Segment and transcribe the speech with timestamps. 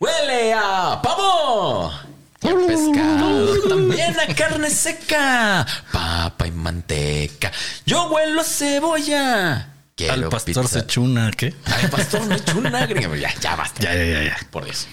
[0.00, 1.92] Huele a pavo.
[2.40, 7.50] Y a pescado, también a carne seca, papa y manteca.
[7.84, 9.74] Yo huelo a cebolla.
[9.96, 10.68] Quiero Al pastor pizza.
[10.68, 11.52] se echó una, ¿qué?
[11.64, 13.16] Al pastor me echó una gringa.
[13.16, 13.82] Ya, ya basta.
[13.82, 14.36] Ya, ya, ya, ya.
[14.52, 14.86] Por Dios.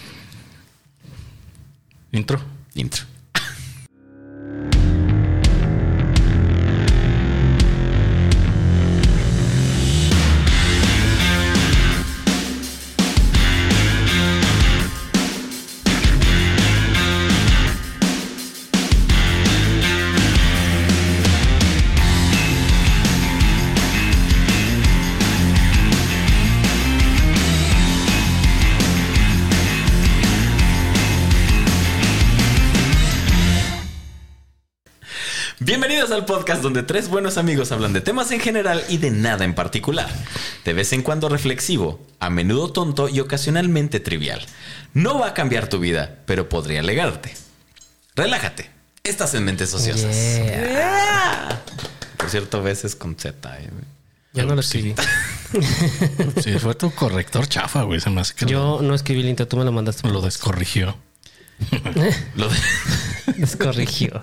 [2.12, 2.42] Intro.
[2.74, 3.06] Intro.
[36.16, 39.54] Al podcast donde tres buenos amigos hablan de temas en general y de nada en
[39.54, 40.10] particular.
[40.64, 44.42] De vez en cuando reflexivo, a menudo tonto y ocasionalmente trivial.
[44.94, 47.36] No va a cambiar tu vida, pero podría alegarte.
[48.16, 48.70] Relájate.
[49.04, 50.16] Estás en mentes ociosas.
[50.16, 51.62] Yeah.
[52.18, 53.58] Por cierto, veces con Z.
[53.60, 53.70] ¿eh?
[54.34, 54.96] Yo no lo escribí.
[56.44, 58.02] Sí, fue tu corrector chafa, güey.
[58.02, 60.06] Se me hace que Yo no escribí el intro, tú me lo mandaste.
[60.08, 60.98] lo, lo descorrigió.
[62.36, 62.58] Lo de
[63.38, 64.20] Descorrigió.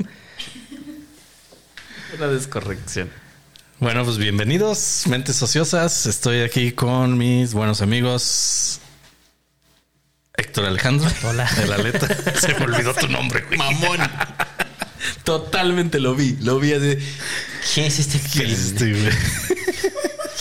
[2.17, 3.11] Una descorrección.
[3.79, 6.07] Bueno, pues bienvenidos, mentes ociosas.
[6.07, 8.81] Estoy aquí con mis buenos amigos.
[10.37, 11.11] Héctor Alejandro.
[11.25, 11.51] Hola.
[11.57, 12.09] De la letra.
[12.41, 13.59] Se me olvidó tu nombre, güey.
[13.59, 14.01] Mamón.
[15.25, 16.37] Totalmente lo vi.
[16.43, 16.99] Lo vi así.
[17.75, 19.13] ¿Quién es este ¿Qué es este, güey?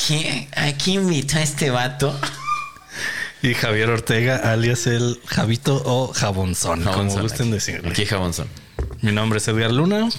[0.07, 0.49] ¿Quién?
[0.55, 2.19] ¿A quién invitó a este vato?
[3.41, 7.51] Y Javier Ortega, alias el Javito o Jabonzón, como gusten aquí.
[7.51, 7.89] decirle.
[7.89, 8.47] Aquí Jabonzón.
[9.01, 10.09] Mi nombre es Edgar Luna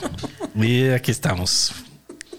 [0.55, 1.73] y aquí estamos.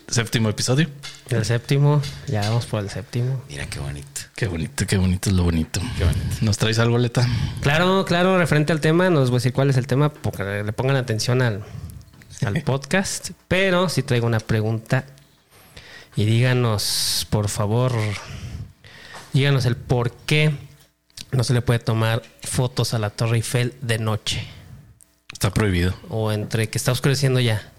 [0.08, 0.88] Séptimo episodio.
[1.30, 3.42] El séptimo, ya vamos por el séptimo.
[3.50, 4.22] Mira qué bonito.
[4.36, 5.81] Qué bonito, qué bonito es lo bonito.
[5.97, 6.36] Qué bonito.
[6.41, 7.28] ¿Nos traes algo, Leta?
[7.61, 10.44] Claro, claro, referente al tema, no os voy a decir cuál es el tema, porque
[10.64, 11.64] le pongan atención al,
[12.45, 13.31] al podcast.
[13.47, 15.06] Pero sí traigo una pregunta.
[16.16, 17.94] Y díganos, por favor,
[19.31, 20.53] díganos el por qué
[21.31, 24.45] no se le puede tomar fotos a la Torre Eiffel de noche.
[25.31, 25.95] Está prohibido.
[26.09, 27.72] o entre que está oscureciendo ya.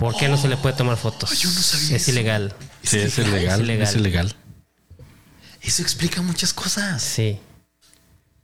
[0.00, 1.38] ¿Por qué no se le puede tomar fotos?
[1.38, 2.10] yo no sabía es eso.
[2.10, 2.54] ilegal.
[2.82, 3.60] Sí, es ilegal.
[3.60, 3.82] Es ilegal.
[3.88, 4.34] Es ilegal.
[5.62, 7.02] Eso explica muchas cosas.
[7.02, 7.38] Sí.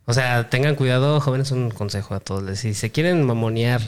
[0.04, 2.58] O sea, tengan cuidado, jóvenes, un consejo a todos.
[2.58, 3.80] Si se quieren mamonear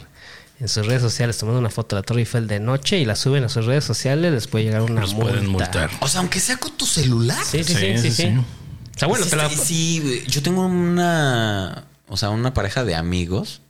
[0.58, 3.14] en sus redes sociales tomando una foto de la Torre Eiffel de noche y la
[3.14, 5.30] suben a sus redes sociales, les puede llegar una Nos multa.
[5.32, 5.90] pueden multar.
[6.00, 7.38] O sea, aunque sea con tu celular.
[7.44, 8.24] Sí, sí, sí, sí, sí.
[8.26, 9.48] O sea, bueno, Sí, te la...
[9.50, 13.60] sí, yo tengo una, o sea, una pareja de amigos,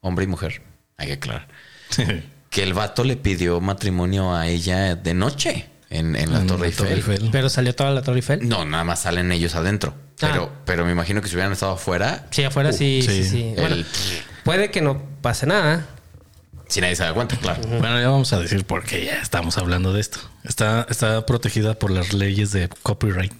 [0.00, 0.62] hombre y mujer,
[0.96, 1.48] hay que aclarar,
[2.52, 6.68] que el vato le pidió matrimonio a ella de noche en, en la En Torre,
[6.70, 7.28] la Torre Eiffel.
[7.32, 8.46] Pero salió toda la Torre Eiffel.
[8.48, 9.94] No, nada más salen ellos adentro.
[10.20, 10.28] Ah.
[10.30, 13.28] Pero, pero me imagino que si hubieran estado afuera, Sí, afuera sí, sí, sí.
[13.28, 13.42] sí.
[13.48, 13.76] el- Bueno,
[14.44, 15.86] puede que no pase nada.
[16.68, 17.60] si nadie se da cuenta, claro.
[17.66, 20.18] Bueno, ya vamos a decir por qué ya estamos hablando de esto.
[20.44, 23.32] Está, está protegida por las leyes de copyright.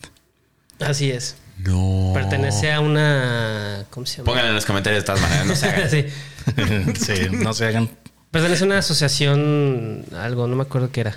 [0.80, 1.36] Así es.
[1.58, 2.10] No.
[2.14, 3.84] Pertenece a una...
[3.90, 4.24] ¿Cómo se llama?
[4.24, 5.90] Pónganlo en los comentarios de todas maneras, no se hagan.
[6.96, 7.04] sí.
[7.04, 7.90] sí, no se hagan.
[8.32, 11.16] Pertenece a una asociación, algo, no me acuerdo qué era.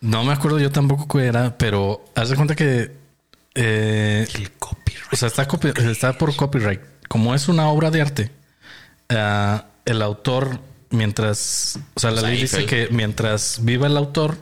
[0.00, 2.92] No me acuerdo yo tampoco qué era, pero haz de cuenta que.
[3.56, 5.12] eh, El copyright.
[5.12, 6.80] o sea, está, copi- está por copyright.
[7.08, 8.30] Como es una obra de arte,
[9.08, 10.60] ah, el autor,
[10.90, 11.78] mientras.
[11.94, 14.36] O sea, la O sea, ley dice que mientras viva el autor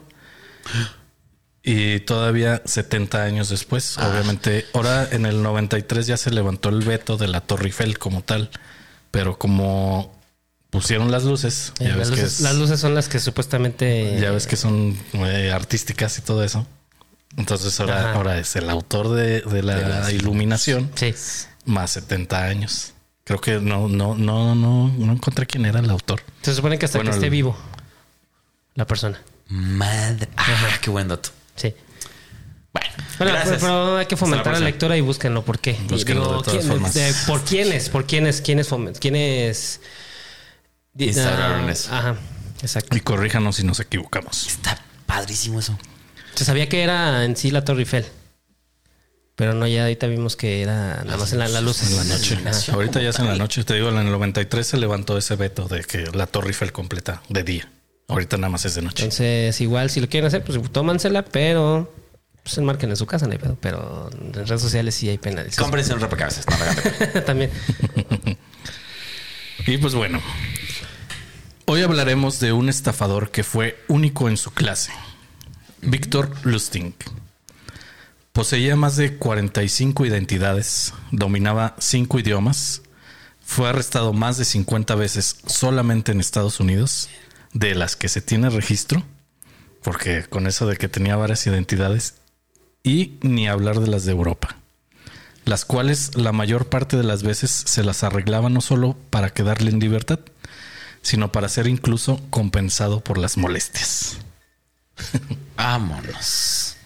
[1.62, 4.08] y todavía 70 años después, Ah.
[4.08, 8.22] obviamente, ahora en el 93 ya se levantó el veto de la Torre Eiffel como
[8.22, 8.50] tal,
[9.12, 10.20] pero como
[10.72, 13.20] pusieron las luces, Eh, ya ves las, que luces, es- las luces son las que
[13.20, 14.18] supuestamente.
[14.18, 16.66] ya ves que son eh, artísticas y todo eso.
[17.36, 18.12] Entonces ahora, Ajá.
[18.14, 21.14] ahora es el autor de, de la iluminación Sí.
[21.66, 22.94] más 70 años.
[23.24, 26.22] Creo que no, no, no, no, no encontré quién era el autor.
[26.42, 27.56] Se supone que hasta Bueno, que esté el- vivo
[28.74, 29.22] la persona.
[29.48, 30.28] Madre.
[30.36, 31.28] Ah, qué buen dato.
[31.54, 31.74] Sí.
[32.72, 33.58] Bueno, Bueno, gracias.
[33.60, 35.44] pero, pero hay que fomentar la, lectura y búsquenlo.
[35.44, 35.76] ¿Por qué?
[35.88, 36.94] Búsquenlo de todas ¿quién- formas.
[36.94, 37.88] de- ¿Por quiénes?
[37.90, 38.40] ¿Por quiénes?
[38.40, 38.98] ¿Quiénes fomentan?
[39.00, 39.80] ¿Quiénes?
[40.98, 41.94] Instauraron ah, eso.
[41.94, 42.16] Ajá.
[42.60, 42.96] Exacto.
[42.96, 44.46] Y corríjanos si nos equivocamos.
[44.46, 45.78] Está padrísimo eso.
[46.34, 48.06] Se sabía que era en sí la Torre Eiffel.
[49.34, 51.82] Pero no, ya ahorita vimos que era nada más en la, la luz.
[51.82, 52.38] En la noche.
[52.70, 53.64] Ahorita ya es en la noche.
[53.64, 57.22] Te digo, en el 93 se levantó ese veto de que la Torre Eiffel completa
[57.28, 57.68] de día.
[58.08, 59.04] Ahorita nada más es de noche.
[59.04, 61.92] Entonces, igual, si lo quieren hacer, pues tómansela, pero
[62.42, 63.56] pues enmarquen en su casa, no hay pedo.
[63.60, 65.64] Pero en redes sociales sí hay penalización.
[65.64, 66.44] Cómprense un rompecabezas.
[66.46, 67.22] No.
[67.26, 67.50] También.
[69.66, 70.20] Y pues bueno,
[71.72, 74.92] hoy hablaremos de un estafador que fue único en su clase,
[75.80, 76.94] Víctor Lustig.
[78.34, 82.82] Poseía más de 45 identidades, dominaba cinco idiomas,
[83.42, 87.08] fue arrestado más de 50 veces solamente en Estados Unidos,
[87.54, 89.02] de las que se tiene registro,
[89.82, 92.16] porque con eso de que tenía varias identidades,
[92.82, 94.56] y ni hablar de las de Europa,
[95.46, 99.70] las cuales la mayor parte de las veces se las arreglaba no solo para quedarle
[99.70, 100.20] en libertad,
[101.02, 104.18] sino para ser incluso compensado por las molestias.
[105.56, 106.76] Vámonos.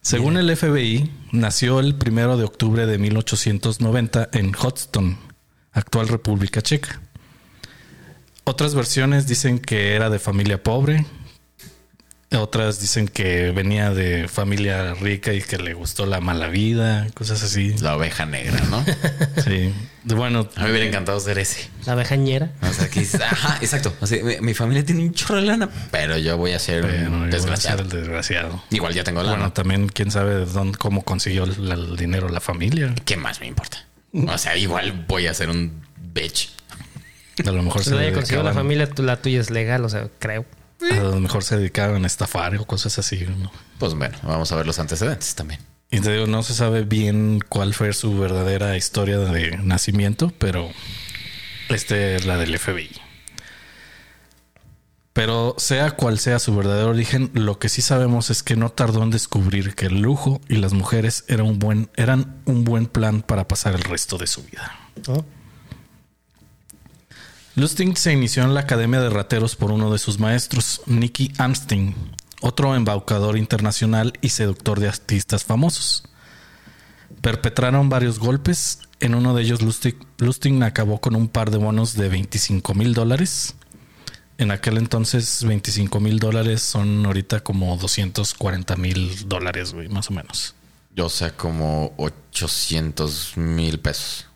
[0.00, 5.18] Según el FBI, nació el primero de octubre de 1890 en Houston,
[5.72, 7.00] actual República Checa.
[8.44, 11.04] Otras versiones dicen que era de familia pobre,
[12.32, 17.42] otras dicen que venía de familia rica y que le gustó la mala vida, cosas
[17.42, 17.74] así.
[17.80, 18.84] La oveja negra, ¿no?
[19.44, 19.72] Sí.
[20.04, 21.68] Bueno, A mí me hubiera encantado ser ese.
[21.86, 22.52] La abejañera.
[22.62, 23.94] O sea, que ajá, exacto.
[24.00, 26.82] O sea, mi, mi familia tiene un chorro de lana, pero yo voy a ser
[26.82, 27.82] pero un yo voy a ser desgraciado.
[27.82, 28.62] el desgraciado.
[28.70, 29.36] Igual ya tengo lana.
[29.36, 32.94] Bueno, también quién sabe de dónde, cómo consiguió el, el dinero la familia.
[33.04, 33.84] ¿Qué más me importa?
[34.12, 35.82] O sea, igual voy a ser un
[36.14, 36.50] bitch.
[37.44, 39.88] A lo mejor Si se lo haya conseguido la familia, la tuya es legal, o
[39.88, 40.44] sea, creo.
[40.82, 43.26] A lo mejor se dedicaban a estafar o cosas así.
[43.26, 43.50] ¿no?
[43.78, 45.60] Pues bueno, vamos a ver los antecedentes también.
[45.90, 50.70] Y te digo, no se sabe bien cuál fue su verdadera historia de nacimiento, pero
[51.68, 52.90] este es la del FBI.
[55.12, 59.02] Pero sea cual sea su verdadero origen, lo que sí sabemos es que no tardó
[59.02, 63.22] en descubrir que el lujo y las mujeres era un buen, eran un buen plan
[63.22, 64.78] para pasar el resto de su vida.
[65.08, 65.24] ¿no?
[67.56, 71.94] Lustig se inició en la Academia de Rateros por uno de sus maestros, Nicky Amstein,
[72.40, 76.04] otro embaucador internacional y seductor de artistas famosos.
[77.20, 78.80] Perpetraron varios golpes.
[79.00, 82.94] En uno de ellos, Lustig, Lustig acabó con un par de bonos de 25 mil
[82.94, 83.56] dólares.
[84.38, 90.14] En aquel entonces, 25 mil dólares son ahorita como 240 mil dólares, güey, más o
[90.14, 90.54] menos.
[90.94, 94.26] Yo, sea, como 800 mil pesos.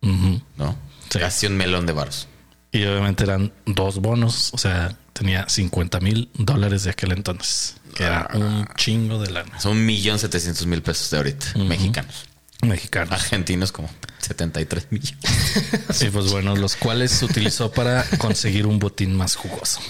[0.00, 0.76] ¿no?
[1.10, 1.18] Sí.
[1.18, 2.26] Casi un melón de baros.
[2.72, 8.04] Y obviamente eran dos bonos, o sea, tenía 50 mil dólares de aquel entonces, que
[8.04, 9.58] era un chingo de lana.
[9.60, 12.26] Son un millón setecientos mil pesos de ahorita, mexicanos.
[12.62, 13.12] Mexicanos.
[13.12, 13.88] Argentinos como
[14.18, 15.16] 73 millones.
[16.00, 19.80] Y pues bueno, los cuales se utilizó para conseguir un botín más jugoso.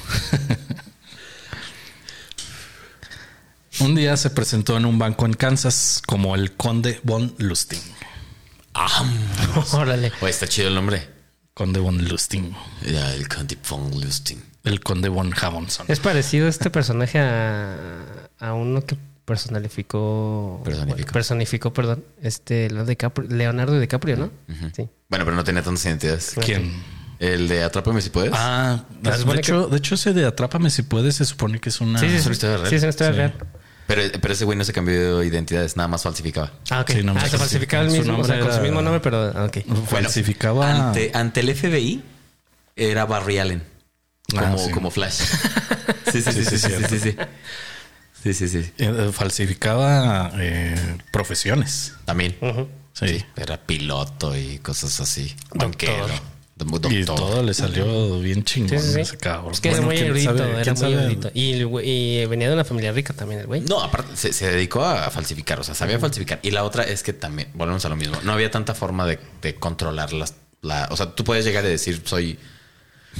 [3.81, 7.81] un día se presentó en un banco en Kansas como el conde von Lustig.
[9.73, 10.13] Órale.
[10.21, 11.20] Oye, está chido el nombre.
[11.61, 12.43] Conde von Lustig.
[12.91, 14.39] Ya, el Conde von Lustig.
[14.65, 15.85] El conde von Javonson.
[15.89, 17.77] Es parecido este personaje a,
[18.39, 18.97] a uno que
[19.27, 20.63] personificó.
[20.65, 21.13] Personificó.
[21.13, 22.03] Personificó, perdón.
[22.23, 24.31] Este Leonardo DiCaprio, Leonardo DiCaprio ¿no?
[24.75, 24.89] Sí.
[25.11, 26.35] Bueno, pero no tenía tantas identidades.
[26.43, 26.73] ¿Quién?
[27.19, 28.33] El de Atrápame si puedes.
[28.35, 31.99] Ah, de hecho, de hecho, ese de Atrápame si puedes se supone que es una.
[32.01, 32.29] Sí, sí, es sí.
[32.29, 32.69] una historia real.
[32.71, 33.19] Sí, es una historia Sí.
[33.19, 33.35] real.
[33.91, 36.53] Pero, pero ese güey no se cambió de identidades, nada más falsificaba.
[36.71, 36.91] Ah, ok.
[36.93, 39.33] Sí, no, ah, se falsificaba el mismo, o sea, nombre con su mismo nombre, pero
[39.35, 39.87] ah, ok.
[39.89, 40.91] Falsificaba.
[40.91, 42.01] Ante, ante el FBI
[42.77, 43.65] era Barry Allen.
[44.37, 44.71] Ah, Como, sí.
[44.71, 45.21] como Flash.
[46.13, 47.17] Sí, sí, sí, Sí, sí, sí, sí, sí, sí, sí.
[48.23, 48.73] Sí, sí, sí.
[48.79, 51.95] eh, falsificaba eh, profesiones.
[52.05, 52.37] También.
[52.41, 52.69] Ujú.
[52.93, 53.09] Sí.
[53.09, 55.35] Sí, era piloto y cosas así.
[55.53, 56.07] Banquero.
[56.07, 56.21] Doctor.
[56.91, 59.01] Y todo le salió bien chingón Sí, sí, sí.
[59.01, 59.53] ese cabrón.
[59.53, 61.31] Es que era muy ¿quién erudito, sabe- era muy erudito.
[61.35, 63.61] Y, venía de una familia rica también el güey.
[63.63, 66.39] No, aparte se, se dedicó a falsificar, o sea, sabía falsificar.
[66.43, 69.19] Y la otra es que también, volvemos a lo mismo, no había tanta forma de,
[69.43, 72.39] de controlar las, la, o sea, tú puedes llegar y decir, soy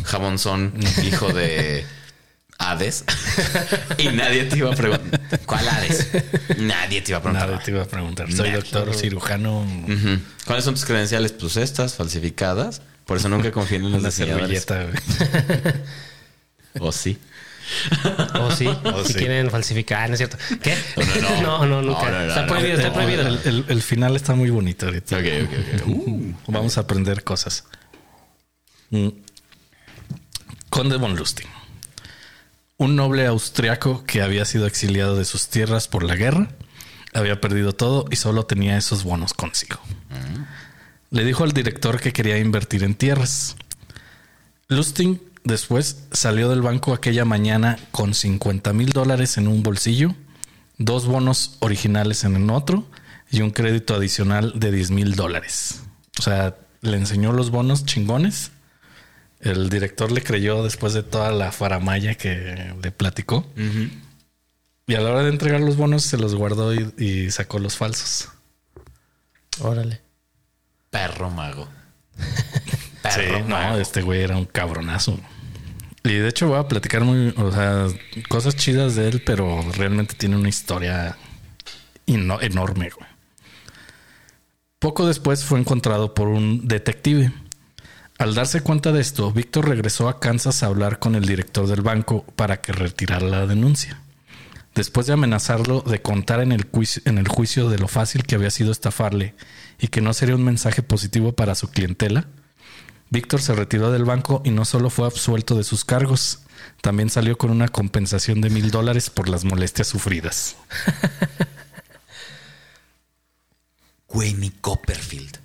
[0.05, 0.73] Jamonzón,
[1.05, 1.85] hijo de
[2.59, 3.05] Hades,
[3.99, 6.09] y nadie te iba a preguntar, ¿cuál Hades?
[6.59, 7.49] Nadie te iba a preguntar.
[7.49, 8.27] Nadie te iba a preguntar.
[8.31, 8.53] Soy Nadie.
[8.53, 9.67] doctor cirujano.
[10.47, 11.33] ¿Cuáles son tus credenciales?
[11.33, 12.83] Pues estas, falsificadas.
[13.11, 14.65] Por eso nunca confío en los Una diseñadores.
[16.79, 17.19] O sí.
[18.39, 19.19] O sí, O si sí.
[19.19, 20.37] quieren falsificar, ¿no es cierto?
[20.63, 20.77] ¿Qué?
[21.43, 21.83] No, no, no.
[21.83, 22.05] nunca.
[22.05, 22.47] No, no, no, está no.
[22.47, 23.23] prohibido, está prohibido.
[23.27, 25.17] El, el- el final está muy bonito ahorita.
[25.19, 25.51] Ok, ok,
[25.83, 25.87] ok.
[26.07, 26.35] Uh.
[26.47, 27.65] Vamos a aprender cosas.
[28.91, 29.09] Mm.
[30.69, 31.49] Conde von Lustig.
[32.77, 36.47] Un noble austriaco que había sido exiliado de sus tierras por la guerra,
[37.13, 39.81] había perdido todo y solo tenía esos bonos consigo.
[41.11, 43.57] Le dijo al director que quería invertir en tierras.
[44.69, 50.15] Lustig después salió del banco aquella mañana con 50 mil dólares en un bolsillo,
[50.79, 52.87] dos bonos originales en el otro
[53.31, 55.83] y un crédito adicional de 10 mil dólares.
[56.19, 58.53] O sea, le enseñó los bonos chingones.
[59.41, 63.47] El director le creyó después de toda la faramaya que le platicó.
[64.87, 67.77] Y a la hora de entregar los bonos se los guardó y, y sacó los
[67.77, 68.29] falsos.
[69.61, 70.10] Órale.
[70.91, 71.69] Perro mago.
[73.15, 75.19] Sí, no, este güey era un cabronazo.
[76.05, 77.87] Y de hecho voy a platicar muy, o sea,
[78.29, 81.17] cosas chidas de él, pero realmente tiene una historia
[82.07, 82.91] enorme.
[82.91, 83.09] güey.
[84.79, 87.33] Poco después fue encontrado por un detective.
[88.19, 91.83] Al darse cuenta de esto, Víctor regresó a Kansas a hablar con el director del
[91.83, 94.01] banco para que retirara la denuncia.
[94.75, 98.37] Después de amenazarlo de contar en el, juicio, en el juicio de lo fácil que
[98.37, 99.35] había sido estafarle
[99.81, 102.27] y que no sería un mensaje positivo para su clientela,
[103.09, 106.41] Víctor se retiró del banco y no solo fue absuelto de sus cargos,
[106.81, 110.57] también salió con una compensación de mil dólares por las molestias sufridas.
[114.13, 115.39] Güey, Copperfield.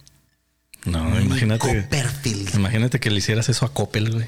[0.86, 1.84] No, imagínate.
[1.84, 2.56] Copperfield.
[2.56, 4.28] Imagínate que le hicieras eso a Coppel, güey.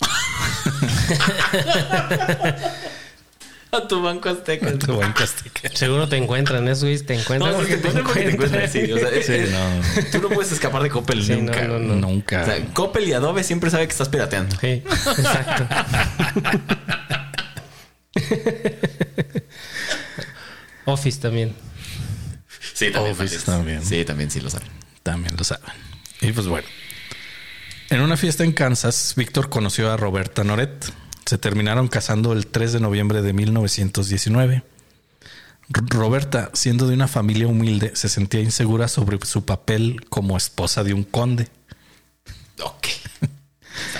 [3.76, 4.78] A tu banco azteca.
[4.78, 5.70] Tu banco azteca.
[5.74, 6.98] Seguro te encuentran, eso, güey.
[6.98, 8.92] Te encuentran No, porque te encuentran porque te encuentran, sí.
[8.92, 9.58] O sea, es- Sí, es- no.
[10.12, 11.62] Tú no puedes escapar de Coppel Sí, nunca.
[11.62, 12.08] no, no, no.
[12.08, 12.42] Nunca.
[12.42, 14.54] O sea, Coppel y Adobe siempre sabe que estás pirateando.
[14.60, 14.82] Sí,
[15.16, 15.66] exacto.
[20.84, 21.54] Office también.
[22.74, 23.14] Sí, también.
[23.14, 23.44] Office sí.
[23.46, 23.84] también.
[23.84, 24.68] Sí, también sí lo saben.
[25.02, 25.64] También lo saben.
[26.20, 26.66] Y pues bueno.
[27.90, 30.92] En una fiesta en Kansas, Víctor conoció a Roberta Noret.
[31.26, 34.62] Se terminaron casando el 3 de noviembre de 1919.
[35.74, 40.84] R- Roberta, siendo de una familia humilde, se sentía insegura sobre su papel como esposa
[40.84, 41.48] de un conde.
[42.62, 42.88] Ok.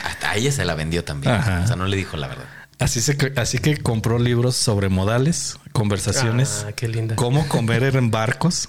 [0.04, 1.34] Hasta a ella se la vendió también.
[1.34, 1.62] Ajá.
[1.64, 2.44] O sea, no le dijo la verdad.
[2.78, 7.14] Así, se, así que compró libros sobre modales, conversaciones, Ah, qué linda.
[7.14, 8.68] cómo comer en barcos,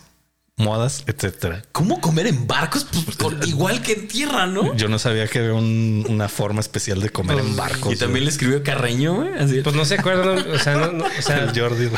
[0.58, 1.64] modas, etcétera.
[1.72, 2.86] ¿Cómo comer en barcos?
[3.06, 4.76] Pues con- igual que en tierra, ¿no?
[4.76, 7.94] Yo no sabía que había un- una forma especial de comer en barcos.
[7.94, 9.34] Y también le escribió Carreño, güey.
[9.36, 9.62] Así.
[9.62, 11.90] Pues no se acuerdan, o sea, no, no, o sea, el Jordi.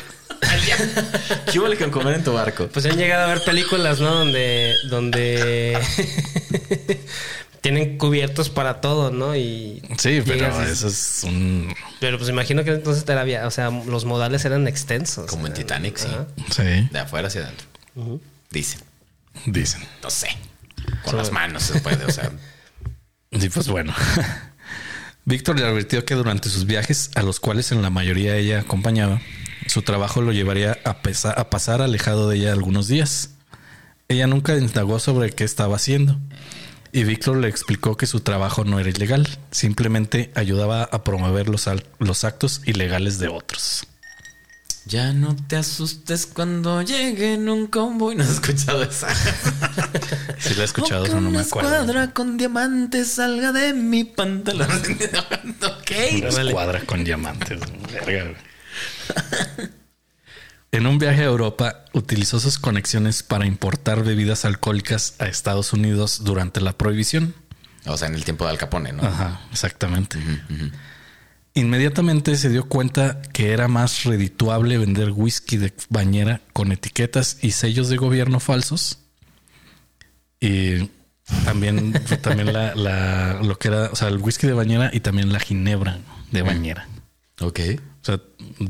[1.51, 2.67] ¿Qué hubo con comer en tu barco?
[2.67, 4.13] pues han llegado a ver películas, ¿no?
[4.13, 5.77] Donde, donde
[7.61, 9.35] tienen cubiertos para todo, ¿no?
[9.35, 11.73] Y Sí, pero y- eso es un.
[11.99, 15.25] Pero pues imagino que entonces había, o sea, los modales eran extensos.
[15.29, 16.07] Como en Eh, Titanic, sí.
[16.51, 17.67] Sí, De afuera hacia adentro.
[18.51, 18.81] Dicen.
[19.45, 19.81] dicen.
[20.03, 20.27] No sé.
[21.03, 22.31] Con las manos se puede, o sea.
[23.37, 23.93] Sí, pues bueno.
[25.25, 29.19] Víctor le advirtió que durante sus viajes, a los cuales en la mayoría ella acompañaba,
[29.67, 33.31] su trabajo lo llevaría a, pesa- a pasar alejado de ella algunos días.
[34.07, 36.17] Ella nunca indagó sobre qué estaba haciendo.
[36.93, 42.23] Y Víctor le explicó que su trabajo no era ilegal, simplemente ayudaba a promover los
[42.23, 43.85] actos ilegales de otros.
[44.87, 48.15] Ya no te asustes cuando llegue en un convoy.
[48.17, 49.13] ¿No has escuchado esa?
[50.37, 51.71] Sí la he escuchado, O que pero no me una acuerdo.
[51.71, 54.69] escuadra con diamantes salga de mi pantalón.
[54.71, 55.91] ok.
[56.31, 57.59] Una escuadra con diamantes.
[58.05, 58.35] Verga.
[60.71, 66.23] En un viaje a Europa, utilizó sus conexiones para importar bebidas alcohólicas a Estados Unidos
[66.25, 67.33] durante la prohibición.
[67.85, 69.03] O sea, en el tiempo de Al Capone, ¿no?
[69.03, 70.19] Ajá, exactamente.
[71.57, 77.51] Inmediatamente se dio cuenta que era más redituable vender whisky de bañera con etiquetas y
[77.51, 78.99] sellos de gobierno falsos.
[80.41, 80.89] Y
[81.45, 85.31] también, también la, la- lo que era, o sea, el whisky de bañera y también
[85.31, 85.99] la ginebra
[86.31, 86.87] de bañera.
[87.39, 87.59] Ok.
[88.01, 88.19] O sea,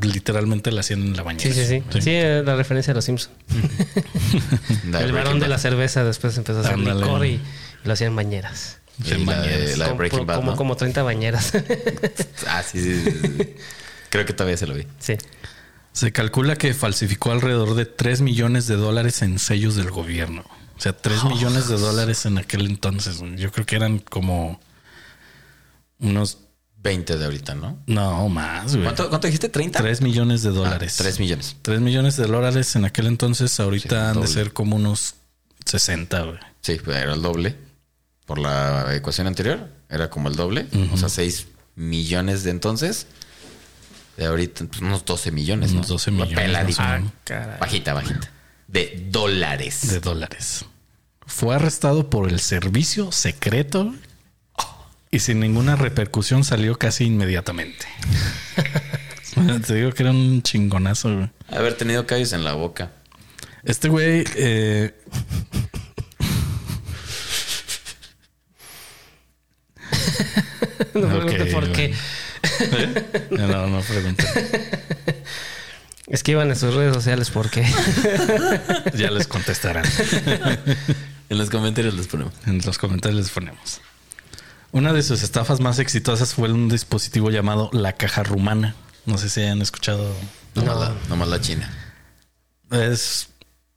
[0.01, 1.53] literalmente la hacían en la bañera.
[1.53, 2.01] Sí, sí, sí.
[2.01, 2.11] Sí,
[2.45, 3.35] la referencia a los Simpsons.
[4.99, 7.01] El varón de la cerveza después empezó a hacer Ándale.
[7.01, 7.41] licor y, y
[7.83, 8.77] lo hacían en bañeras.
[9.03, 10.57] En la de, la de Como- Breaking Bad, como, ¿no?
[10.57, 11.51] como 30 bañeras.
[12.47, 13.55] Ah, sí, sí, sí, sí.
[14.09, 14.85] Creo que todavía se lo vi.
[14.99, 15.15] sí.
[15.91, 20.43] Se calcula que falsificó alrededor de 3 millones de dólares en sellos del gobierno.
[20.77, 23.21] O sea, 3 millones de dólares en aquel entonces.
[23.37, 24.59] Yo creo que eran como
[25.99, 26.39] unos...
[26.83, 27.79] 20 de ahorita, ¿no?
[27.87, 28.83] No, más, güey.
[28.83, 29.51] ¿Cuánto, cuánto dijiste?
[29.51, 29.71] ¿30?
[29.77, 30.95] 3 millones de dólares.
[30.97, 31.55] 3 millones.
[31.63, 33.59] 3 millones de dólares en aquel entonces.
[33.59, 34.27] Ahorita Sí, han de doble.
[34.27, 35.15] ser como unos
[35.65, 36.37] 60, güey.
[36.61, 37.55] Sí, pero era el doble.
[38.25, 40.67] Por la ecuación anterior, era como el doble.
[40.91, 43.07] O sea, 6 millones de entonces.
[44.17, 45.71] De ahorita, pues, unos 12 millones.
[45.71, 45.77] ¿no?
[45.79, 47.03] Unos 12 Una millones, peladita.
[47.59, 48.31] Bajita, bajita.
[48.67, 49.87] De dólares.
[49.89, 50.65] de dólares.
[51.27, 53.93] Fue arrestado por el servicio secreto
[55.11, 57.85] y sin ninguna repercusión salió casi inmediatamente.
[59.67, 61.13] Te digo que era un chingonazo.
[61.15, 61.29] güey.
[61.49, 62.91] Haber tenido callos en la boca.
[63.63, 64.95] Este güey eh,
[70.93, 71.93] No Ok, pregunte por qué.
[73.31, 73.47] bueno.
[73.47, 74.25] no, no pregunté.
[76.07, 77.65] Escriban en sus redes sociales por qué.
[78.95, 79.85] Ya les contestarán.
[81.29, 82.33] En los comentarios les ponemos.
[82.45, 83.81] En los comentarios les ponemos.
[84.71, 88.75] Una de sus estafas más exitosas fue un dispositivo llamado la caja rumana.
[89.05, 90.13] No sé si hayan escuchado.
[90.53, 91.71] Nomás, la, nomás la China.
[92.71, 93.29] Es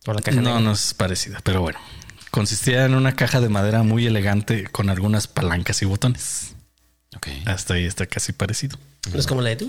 [0.07, 0.61] O la caja no, negra.
[0.61, 1.78] no es parecida, pero bueno.
[2.30, 6.54] Consistía en una caja de madera muy elegante con algunas palancas y botones.
[7.16, 7.28] Ok.
[7.47, 8.78] Hasta ahí está casi parecido.
[9.12, 9.66] No es como la de...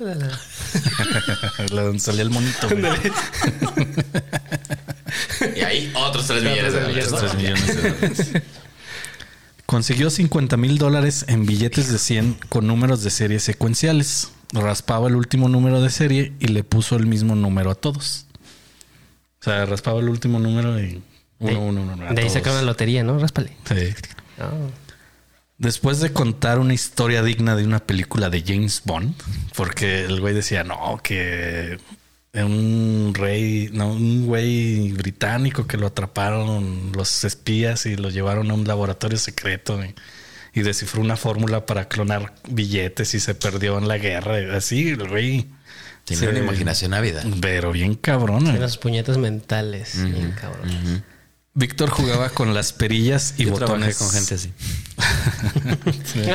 [1.70, 2.68] La donde salía el monito.
[5.56, 7.08] Y ahí otros 3 millones de dólares.
[7.18, 8.32] Tres millones de dólares.
[9.66, 14.32] Consiguió 50 mil dólares en billetes de 100 con números de serie secuenciales.
[14.52, 18.26] Raspaba el último número de serie y le puso el mismo número a todos.
[19.40, 21.02] O sea, raspaba el último número y
[21.40, 22.14] uno, uno, uno.
[22.14, 23.18] De ahí sacaron la lotería, ¿no?
[23.18, 23.56] Ráspale.
[23.68, 23.94] Sí.
[24.38, 24.50] Ah.
[25.58, 29.14] Después de contar una historia digna de una película de James Bond,
[29.54, 31.78] porque el güey decía, no, que
[32.32, 38.54] un rey, no, un güey británico que lo atraparon los espías y lo llevaron a
[38.54, 39.94] un laboratorio secreto y,
[40.58, 44.40] y descifró una fórmula para clonar billetes y se perdió en la guerra.
[44.40, 45.46] y Así, el güey.
[46.04, 47.22] Tiene una imaginación ávida.
[47.42, 48.46] Pero bien cabrón.
[48.46, 48.56] eh.
[48.56, 50.02] Unas puñetas mentales.
[50.02, 51.04] Bien cabrón.
[51.54, 53.96] Víctor jugaba con las perillas y Yo botones.
[53.98, 54.52] con gente así.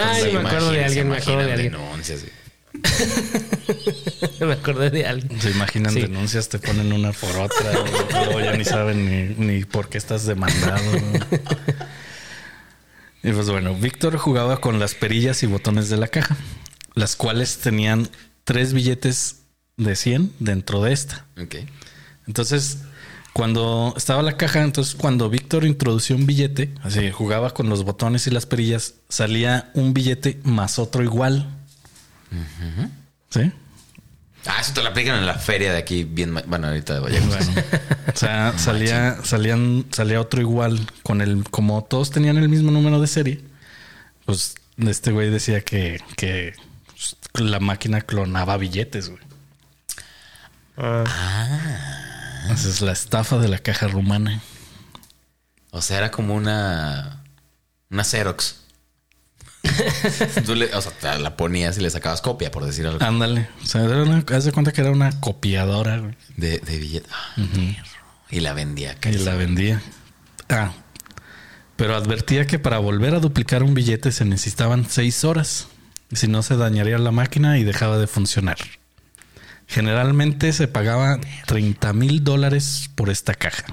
[0.01, 1.72] Ay, me acuerdo de alguien, me acuerdo de alguien.
[1.74, 2.27] denuncias, sí.
[4.41, 5.39] me acordé de alguien.
[5.41, 6.01] Se imaginan Sí.
[6.01, 9.98] denuncias, te ponen una por otra, y luego ya ni saben ni, ni por qué
[9.98, 10.81] estás demandado.
[13.24, 16.36] Y pues bueno, Víctor jugaba con las perillas y botones de la caja,
[16.93, 18.10] las cuales tenían
[18.43, 19.38] tres billetes
[19.77, 21.25] de 100 dentro de esta.
[21.41, 21.55] Ok.
[22.27, 22.79] Entonces,
[23.36, 28.27] cuando estaba la caja, entonces cuando Víctor introducía un billete, así jugaba con los botones
[28.27, 31.46] y las perillas, salía un billete más otro igual.
[33.30, 33.51] ¿Sí?
[34.46, 36.34] Ah, eso te lo aplican en la feria de aquí, bien.
[36.48, 37.36] Bueno, ahorita vayamos.
[37.36, 37.62] Bueno,
[38.13, 43.01] o sea, salía, salían, salía otro igual con el, como todos tenían el mismo número
[43.01, 43.42] de serie,
[44.24, 46.54] pues este güey decía que, que
[46.88, 49.22] pues, la máquina clonaba billetes, güey.
[52.51, 54.41] Esa es la estafa de la caja rumana.
[55.71, 57.23] O sea, era como una.
[57.89, 58.61] Una Xerox.
[60.45, 63.03] Tú le- o sea, te la ponías y le sacabas copia, por decir algo.
[63.03, 63.49] Ándale.
[63.63, 66.15] O sea, era una, haz de cuenta que era una copiadora, güey.
[66.37, 67.09] De, de billete.
[67.11, 67.35] Ah.
[68.29, 68.95] Y la vendía.
[69.03, 69.81] Y la vendía.
[70.49, 70.71] Ah.
[71.75, 75.67] Pero advertía que para volver a duplicar un billete se necesitaban seis horas.
[76.12, 78.58] Si no, se dañaría la máquina y dejaba de funcionar.
[79.67, 83.65] Generalmente se pagaba 30 mil dólares por esta caja.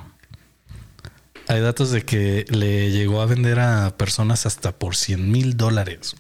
[1.48, 6.14] Hay datos de que le llegó a vender a personas hasta por 100 mil dólares.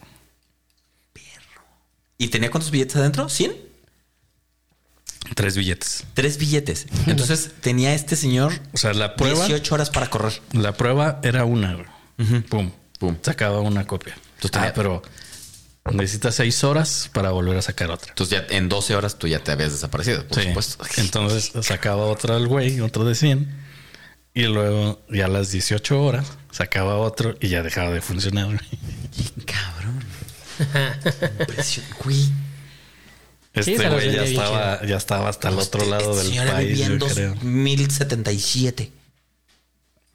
[2.18, 3.26] ¿Y tenía cuántos billetes adentro?
[3.28, 3.54] ¿100?
[5.34, 6.04] Tres billetes.
[6.14, 6.86] Tres billetes.
[7.06, 10.40] Entonces tenía este señor O sea, la prueba, 18 horas para correr.
[10.52, 11.74] la prueba era una.
[11.74, 12.42] güey.
[12.42, 12.70] Pum.
[12.98, 13.16] Pum.
[13.22, 14.14] Sacaba una copia.
[14.36, 15.02] Entonces ah, tenía- pero
[15.90, 18.10] necesitas seis horas para volver a sacar otra.
[18.10, 20.48] Entonces ya en 12 horas tú ya te habías desaparecido, por Sí.
[20.48, 20.84] supuesto.
[20.98, 23.62] Entonces sacaba otra el güey, otro de 100.
[24.34, 28.48] Y luego ya a las 18 horas sacaba otro y ya dejaba de funcionar.
[28.60, 30.04] Qué cabrón.
[31.40, 31.96] Impresionante.
[32.04, 32.28] Güey.
[33.54, 37.06] Este güey ya estaba, ya estaba hasta el otro lado del país, vivía en yo
[37.08, 37.34] creo.
[37.34, 38.90] 2077.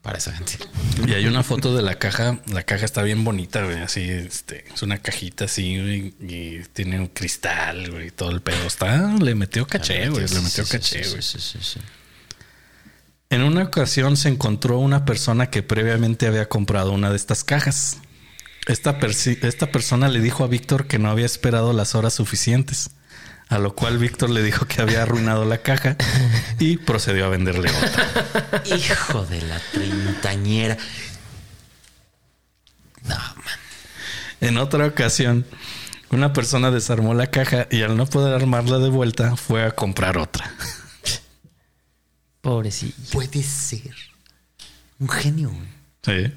[0.08, 0.54] Para esa gente.
[1.06, 2.40] Y hay una foto de la caja.
[2.54, 3.80] La caja está bien bonita, güey.
[3.80, 8.40] Así, este, es una cajita así, güey, y tiene un cristal, güey, y todo el
[8.40, 8.66] pedo.
[8.66, 11.22] Está, le metió caché, güey, le metió Sí, caché, sí, güey.
[11.22, 11.82] sí, sí, sí.
[13.30, 17.98] En una ocasión se encontró una persona que previamente había comprado una de estas cajas.
[18.66, 22.92] Esta, esta persona le dijo a Víctor que no había esperado las horas suficientes,
[23.50, 25.96] a lo cual Víctor le dijo que había arruinado la caja
[26.60, 28.64] y procedió a venderle otra.
[28.66, 30.78] Hijo de la treintañera.
[33.04, 33.60] No, man.
[34.42, 35.46] En otra ocasión,
[36.10, 40.18] una persona desarmó la caja y al no poder armarla de vuelta fue a comprar
[40.18, 40.54] otra.
[42.42, 42.94] Pobrecillo.
[43.12, 43.96] Puede ser.
[45.00, 45.52] Un genio.
[46.04, 46.32] Sí.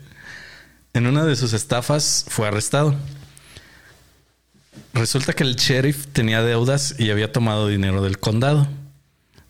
[0.92, 2.96] En una de sus estafas fue arrestado.
[4.94, 8.68] Resulta que el sheriff tenía deudas y había tomado dinero del condado.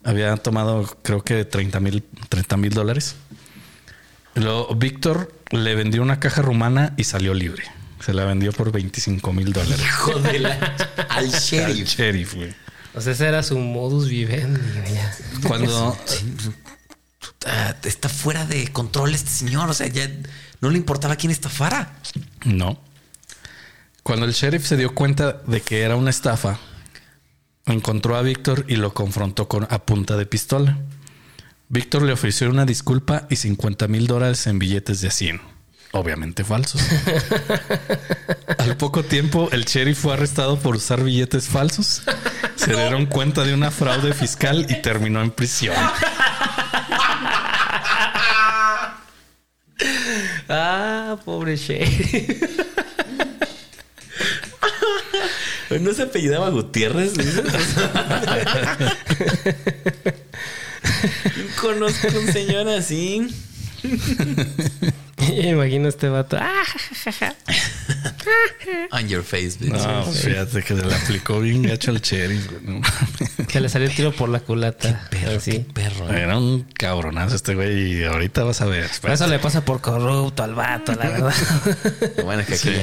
[0.04, 3.16] Había tomado, creo que 30 mil 30 mil dólares.
[4.34, 7.64] Luego, Víctor le vendió una caja rumana y salió libre.
[8.04, 9.80] Se la vendió por 25 mil dólares.
[9.84, 10.54] Hijo de la.
[11.10, 11.88] Al Al sheriff.
[11.88, 12.54] sheriff, güey.
[12.94, 14.60] O sea, ese era su modus vivendi.
[15.46, 15.96] Cuando,
[17.84, 19.68] Está fuera de control este señor.
[19.70, 20.10] O sea, ya
[20.60, 21.94] no le importaba quién estafara.
[22.44, 22.78] No.
[24.02, 26.58] Cuando el sheriff se dio cuenta de que era una estafa,
[27.66, 30.78] encontró a Víctor y lo confrontó con, a punta de pistola.
[31.68, 35.40] Víctor le ofreció una disculpa y 50 mil dólares en billetes de 100.
[35.92, 36.80] Obviamente falsos.
[38.58, 42.02] Al poco tiempo, el sheriff fue arrestado por usar billetes falsos.
[42.56, 45.76] Se dieron cuenta de una fraude fiscal y terminó en prisión.
[50.48, 52.69] Ah, pobre sheriff.
[55.78, 57.12] ¿No se apellidaba Gutiérrez?
[61.60, 63.28] Conozco a un señor así.
[65.28, 66.36] Imagino este vato.
[68.92, 69.72] On your face, bitch.
[69.72, 72.40] No, fíjate que se le aplicó bien gacho al Cherry.
[72.40, 72.80] güey,
[73.50, 75.08] Que le salió el tiro por la culata.
[75.10, 75.50] Perro, Así.
[75.52, 76.08] qué perro.
[76.12, 76.20] ¿eh?
[76.22, 78.88] Era un cabronazo este güey y ahorita vas a ver.
[79.08, 81.34] Eso le pasa por corrupto al vato, la verdad.
[82.24, 82.74] Bueno, es que aquí, Sí.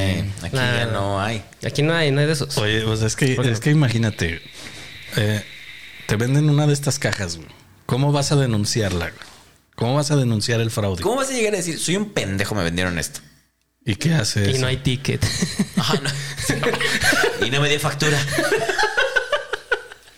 [0.41, 0.91] ya, aquí No, ya no.
[0.91, 1.43] no hay.
[1.65, 2.57] Aquí no hay, no hay de esos.
[2.57, 4.41] Oye, pues es que, es que imagínate,
[5.15, 5.43] eh,
[6.05, 7.47] te venden una de estas cajas, güey.
[7.85, 9.05] ¿Cómo vas a denunciarla?
[9.09, 9.21] güey?
[9.75, 11.01] ¿Cómo vas a denunciar el fraude?
[11.01, 13.21] ¿Cómo vas a llegar a decir, soy un pendejo, me vendieron esto?
[13.85, 14.53] ¿Y qué haces?
[14.53, 15.23] Y no hay ticket.
[15.77, 16.09] Ajá, no.
[17.47, 18.17] y no me dio factura.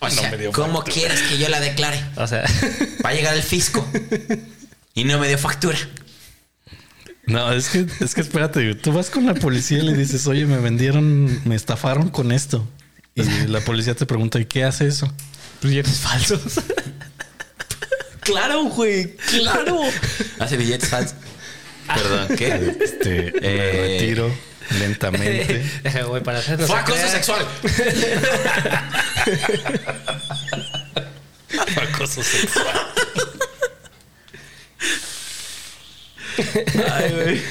[0.02, 0.94] O No sea, me dio ¿cómo factura.
[0.94, 2.02] quieres que yo la declare?
[2.16, 2.44] o sea,
[3.06, 3.86] Va a llegar el fisco.
[4.94, 5.78] Y no me dio factura.
[7.26, 10.46] No, es que, es que espérate, tú vas con la policía y le dices, oye,
[10.46, 12.68] me vendieron, me estafaron con esto.
[13.16, 15.12] Y la policía te pregunta, ¿y qué hace eso?
[15.62, 16.42] billetes falsos.
[18.22, 19.16] Claro, güey.
[19.18, 19.80] Claro.
[20.40, 21.16] Hace billetes falsos.
[21.88, 22.76] Perdón, ¿qué?
[22.82, 23.98] Este, me Eh.
[24.00, 24.32] retiro
[24.78, 25.64] lentamente.
[26.08, 27.08] Güey, para Fue acoso crea.
[27.10, 27.46] sexual.
[31.82, 32.66] Acoso sexual.
[36.94, 37.42] Ay, güey.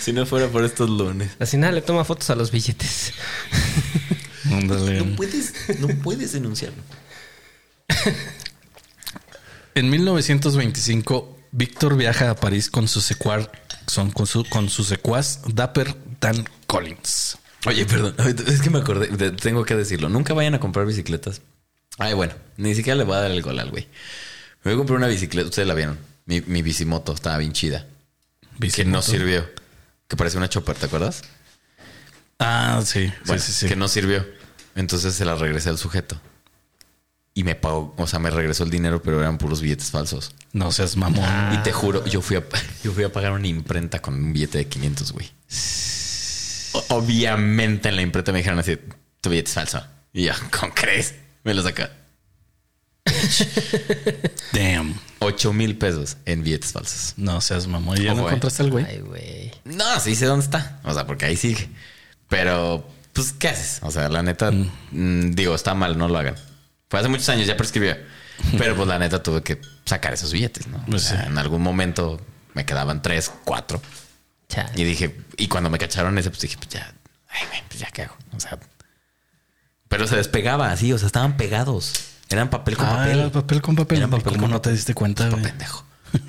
[0.00, 1.30] Si no fuera por estos lunes.
[1.38, 3.12] Así nada, le toma fotos a los billetes.
[4.50, 5.04] Ándale.
[5.04, 6.82] No puedes, no puedes denunciarlo.
[9.74, 13.48] En 1925, Víctor viaja a París con su secuaz,
[13.86, 17.38] son- con su, con su secuaz Dapper Dan Collins.
[17.66, 18.14] Oye, perdón,
[18.46, 20.08] es que me acordé, tengo que decirlo.
[20.08, 21.42] Nunca vayan a comprar bicicletas.
[21.98, 23.84] Ay, bueno, ni siquiera le voy a dar el gol al güey.
[24.64, 25.98] Me voy a comprar una bicicleta, ustedes la vieron.
[26.26, 27.80] Mi, mi bicimoto estaba bien chida.
[27.80, 27.86] Que
[28.46, 29.02] no Bicimoto.
[29.02, 29.48] sirvió.
[30.08, 31.22] Que parece una chopper, ¿te acuerdas?
[32.38, 33.68] Ah, sí, Bueno, sí, sí, sí.
[33.68, 34.26] que no sirvió.
[34.74, 36.20] Entonces se la regresé al sujeto.
[37.34, 40.34] Y me pagó, o sea, me regresó el dinero, pero eran puros billetes falsos.
[40.52, 41.54] No seas mamón.
[41.54, 42.44] Y te juro, yo fui a,
[42.84, 45.30] yo fui a pagar una imprenta con un billete de 500, güey.
[46.88, 48.78] Obviamente en la imprenta me dijeron así,
[49.20, 49.84] tu billete es falso.
[50.12, 51.14] Y yo, ¿cómo crees?
[51.44, 51.90] Me lo saca.
[54.52, 54.98] Damn.
[55.22, 57.14] 8 mil pesos en billetes falsos.
[57.16, 57.98] No seas mamón.
[58.00, 58.32] ¿Y ya no Ojo, eh.
[58.32, 58.84] encontraste al güey?
[58.86, 59.50] Ay, güey.
[59.64, 60.80] No, sí sé dónde está.
[60.84, 61.68] O sea, porque ahí sigue.
[62.28, 63.80] Pero, pues, ¿qué haces?
[63.82, 66.36] O sea, la neta, mm, digo, está mal, no lo hagan.
[66.88, 67.96] Fue hace muchos años, ya prescribió.
[68.56, 70.78] Pero, pues, la neta, tuve que sacar esos billetes, ¿no?
[70.78, 71.26] O Pues sea, sí.
[71.26, 72.18] En algún momento
[72.54, 73.82] me quedaban tres, cuatro.
[74.74, 76.92] Y dije, y cuando me cacharon ese, pues dije, pues ya,
[77.28, 78.16] ay, güey, pues ya qué hago.
[78.36, 78.58] O sea,
[79.88, 81.92] pero se despegaba así, o sea, estaban pegados.
[82.28, 83.18] Eran papel con Ah, papel.
[83.20, 83.98] era papel con papel.
[83.98, 85.42] Era ¿Y papel ¿Cómo con no te diste cuenta, güey?
[85.42, 85.84] pendejo.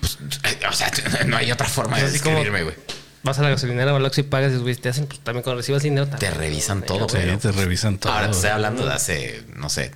[0.00, 0.90] Pues, eh, o sea,
[1.26, 2.74] no hay otra forma de Pues describirme, güey.
[3.22, 5.42] Vas a la gasolinera o al Oxxo y pagas y güey, te hacen pues, también
[5.42, 6.04] cuando recibas dinero.
[6.04, 6.88] Te también, revisan güey.
[6.88, 7.36] todo, Sí, güey.
[7.38, 8.12] te revisan todo.
[8.12, 9.94] Ahora te estoy hablando de hace, no sé,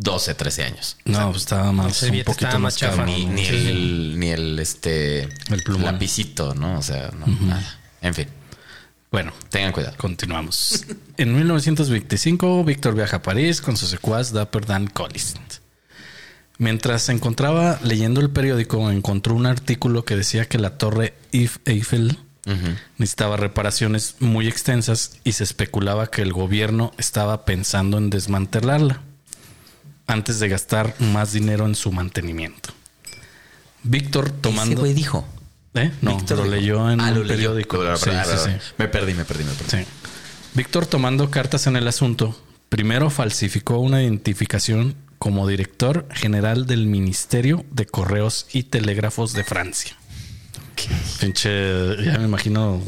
[0.00, 0.96] 12, 13 años.
[1.04, 3.04] No, pues estaba más, un poquito estaba más más chafa.
[3.04, 5.86] Ni, el, ni el, este, El plumón.
[5.92, 6.78] lapicito, ¿no?
[6.78, 7.78] O sea, no, nada.
[8.00, 8.28] En fin,
[9.10, 9.96] Bueno, tengan cuidado.
[9.96, 10.84] Continuamos.
[11.16, 15.34] En 1925, Víctor viaja a París con su secuaz Dapper Dan Collins.
[16.58, 21.58] Mientras se encontraba leyendo el periódico, encontró un artículo que decía que la torre Eif-
[21.64, 22.18] Eiffel
[22.98, 29.02] necesitaba reparaciones muy extensas y se especulaba que el gobierno estaba pensando en desmantelarla
[30.08, 32.70] antes de gastar más dinero en su mantenimiento.
[33.84, 34.72] Víctor tomando...
[34.72, 35.26] Ese güey dijo.
[35.74, 35.92] ¿Eh?
[36.02, 36.56] No, Víctor lo dijo.
[36.56, 37.36] leyó en Ah, lo un leyó.
[37.36, 37.78] periódico.
[37.78, 38.60] Perdón, Sí, perdón, sí, perdón.
[38.60, 38.72] sí.
[38.78, 39.70] Me perdí, me perdí, me perdí.
[39.84, 39.90] Sí.
[40.54, 42.36] Víctor, tomando cartas en el asunto,
[42.68, 49.96] primero falsificó una identificación como director general del Ministerio de Correos y Telégrafos de Francia.
[51.20, 52.80] Pinche, ya me imagino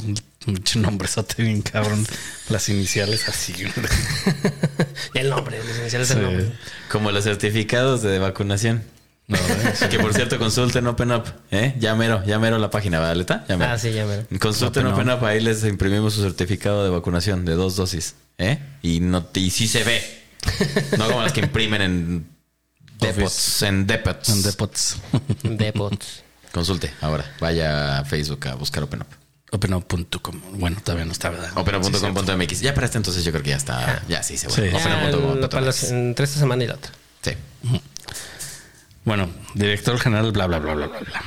[0.45, 2.07] pinche nombrezote bien cabrón.
[2.49, 3.53] Las iniciales así.
[5.15, 6.15] El nombre, los iniciales Sí.
[6.15, 6.53] del nombre.
[6.91, 8.83] Como los certificados de vacunación.
[9.29, 9.75] No, ¿eh?
[9.77, 9.87] Sí.
[9.89, 11.27] Que por cierto, consulten OpenUp.
[11.53, 11.75] ¿eh?
[11.79, 13.25] Ya mero, ya mero la página, ¿vale?
[13.29, 13.71] Ya mero.
[13.71, 15.19] Ah, sí, ya me Consulten OpenUp.
[15.19, 18.17] OpenUp, ahí les imprimimos su certificado de vacunación de dos dosis.
[18.39, 18.59] ¿eh?
[18.83, 20.03] Y, no, y sí se ve.
[20.99, 22.27] No como las que imprimen en
[22.99, 23.63] depots.
[23.63, 24.29] En depots.
[24.31, 24.97] En depots.
[25.45, 26.23] Depots.
[26.51, 27.25] Consulte ahora.
[27.41, 29.07] Vaya a Facebook a buscar OpenUp.
[29.53, 30.41] Openup.com.
[30.55, 31.51] Bueno, todavía no está, ¿verdad?
[31.53, 32.61] Sí, OpenUp.com.mx.
[32.61, 34.03] ya para este entonces yo creo que ya está.
[34.09, 34.63] Ya sí se Sí.
[34.73, 35.65] OpenUp.com.mx.
[35.65, 36.93] las- entre esta semana y la otra.
[37.23, 37.33] Sí.
[39.05, 41.23] Bueno, director general, bla, bla, bla, bla, bla, bla.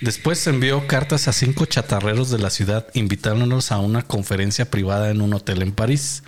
[0.00, 5.20] Después envió cartas a cinco chatarreros de la ciudad invitándonos a una conferencia privada en
[5.20, 6.22] un hotel en París.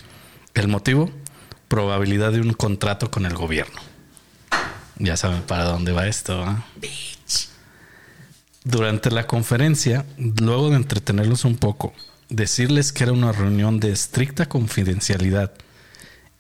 [0.55, 1.11] El motivo,
[1.69, 3.81] probabilidad de un contrato con el gobierno.
[4.97, 6.43] Ya saben para dónde va esto.
[6.45, 6.65] ¿ah?
[8.65, 11.93] Durante la conferencia, luego de entretenerlos un poco,
[12.29, 15.53] decirles que era una reunión de estricta confidencialidad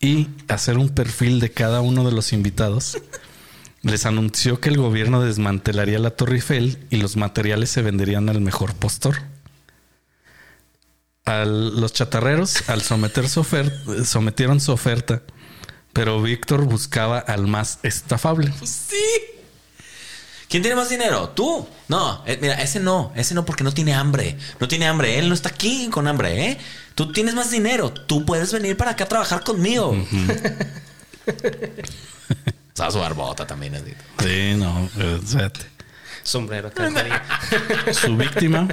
[0.00, 2.98] y hacer un perfil de cada uno de los invitados,
[3.83, 8.40] les anunció que el gobierno desmantelaría la Torre Eiffel y los materiales se venderían al
[8.40, 9.16] mejor postor.
[11.24, 15.22] A los chatarreros, al someter su oferta, sometieron su oferta,
[15.92, 18.52] pero Víctor buscaba al más estafable.
[18.64, 18.96] Sí.
[20.48, 21.28] ¿Quién tiene más dinero?
[21.30, 21.68] ¿Tú?
[21.88, 24.38] No, eh, mira, ese no, ese no porque no tiene hambre.
[24.58, 26.58] No tiene hambre, él no está aquí con hambre, ¿eh?
[26.94, 29.94] Tú tienes más dinero, tú puedes venir para acá a trabajar conmigo.
[32.68, 33.92] Estaba su barbota también, así.
[34.20, 35.61] Sí, no, eh, espérate.
[36.22, 36.70] Sombrero.
[37.92, 38.68] Su víctima,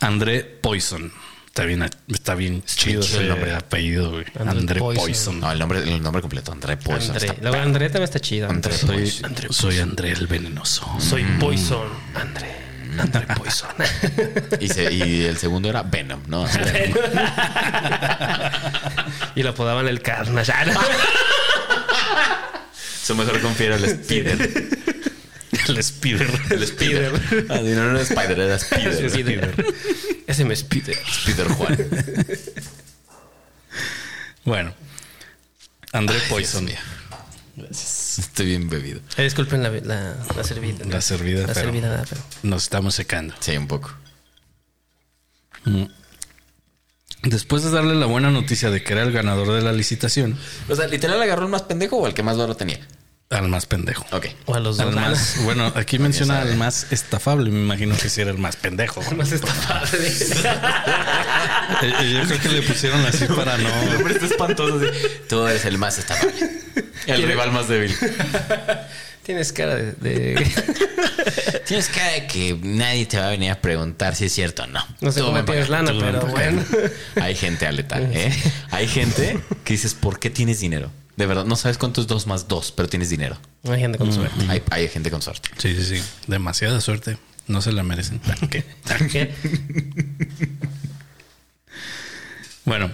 [0.00, 1.12] André Poison.
[1.60, 3.54] Está bien, está bien chido chido el ese nombre.
[3.54, 4.24] apellido, güey.
[4.38, 5.04] André André Poison.
[5.04, 5.40] Poison.
[5.40, 7.12] No, el nombre, el nombre completo, André Poison.
[7.14, 7.28] André.
[7.28, 8.48] está- Luego André también está chido.
[8.48, 9.36] André Soy, Poison.
[9.50, 10.90] soy André el venenoso.
[10.98, 11.86] Soy Poison.
[12.14, 12.56] André.
[12.98, 13.68] André Poison.
[14.60, 16.46] Y, se- y el segundo era Venom, ¿no?
[19.34, 20.52] y lo apodaban el Carnage.
[23.04, 24.38] Su mejor confiero el Spider.
[25.68, 26.30] El Spider.
[26.50, 27.46] El Spider.
[27.48, 29.04] Ah, no, no era Spider, era Spider.
[29.06, 29.66] Spider.
[30.26, 30.96] Ese me Spider.
[30.98, 31.76] Spider Juan.
[34.44, 34.72] Bueno,
[35.92, 36.64] André Ay, Poison.
[36.64, 36.76] Mío.
[37.70, 39.00] Estoy bien bebido.
[39.16, 40.84] Eh, disculpen la, la, la servida.
[40.86, 42.20] La servida, La pero- servida, pero.
[42.44, 43.34] Nos estamos secando.
[43.40, 43.92] Sí, un poco.
[47.22, 50.74] Después de darle la buena noticia de que era el ganador de la licitación, O
[50.76, 52.80] sea, literal agarró el más pendejo o el que más valor tenía.
[53.30, 54.04] Al más pendejo.
[54.10, 54.26] Ok.
[54.46, 54.88] O a los dos.
[54.88, 57.50] Al más, bueno, aquí menciona al más estafable.
[57.50, 59.00] Me imagino que sí era el más pendejo.
[59.02, 59.16] güey.
[59.16, 60.12] Más estafable.
[61.82, 63.68] Eh, Yo creo que le pusieron así para no.
[63.82, 64.76] El hombre está espantoso.
[64.76, 64.86] así.
[65.28, 66.34] Tú eres el más estafable.
[67.06, 67.94] El rival más débil.
[69.22, 69.92] Tienes cara de.
[69.92, 70.52] de-
[71.66, 74.66] Tienes cara de que nadie te va a venir a preguntar si es cierto o
[74.66, 74.84] no.
[75.00, 75.82] No sé Tú cómo tienes acá.
[75.82, 76.62] lana, pero bueno.
[77.22, 78.32] Hay gente aleta, ¿eh?
[78.70, 80.90] Hay gente que dices, ¿por qué tienes dinero?
[81.16, 83.36] De verdad, no sabes cuánto es dos más dos, pero tienes dinero.
[83.62, 84.44] No hay gente con suerte.
[84.48, 85.50] Hay, hay gente con suerte.
[85.58, 86.02] Sí, sí, sí.
[86.26, 87.18] Demasiada suerte.
[87.46, 88.20] No se la merecen.
[88.50, 88.64] ¿Qué?
[89.10, 89.34] ¿Qué?
[92.64, 92.90] Bueno,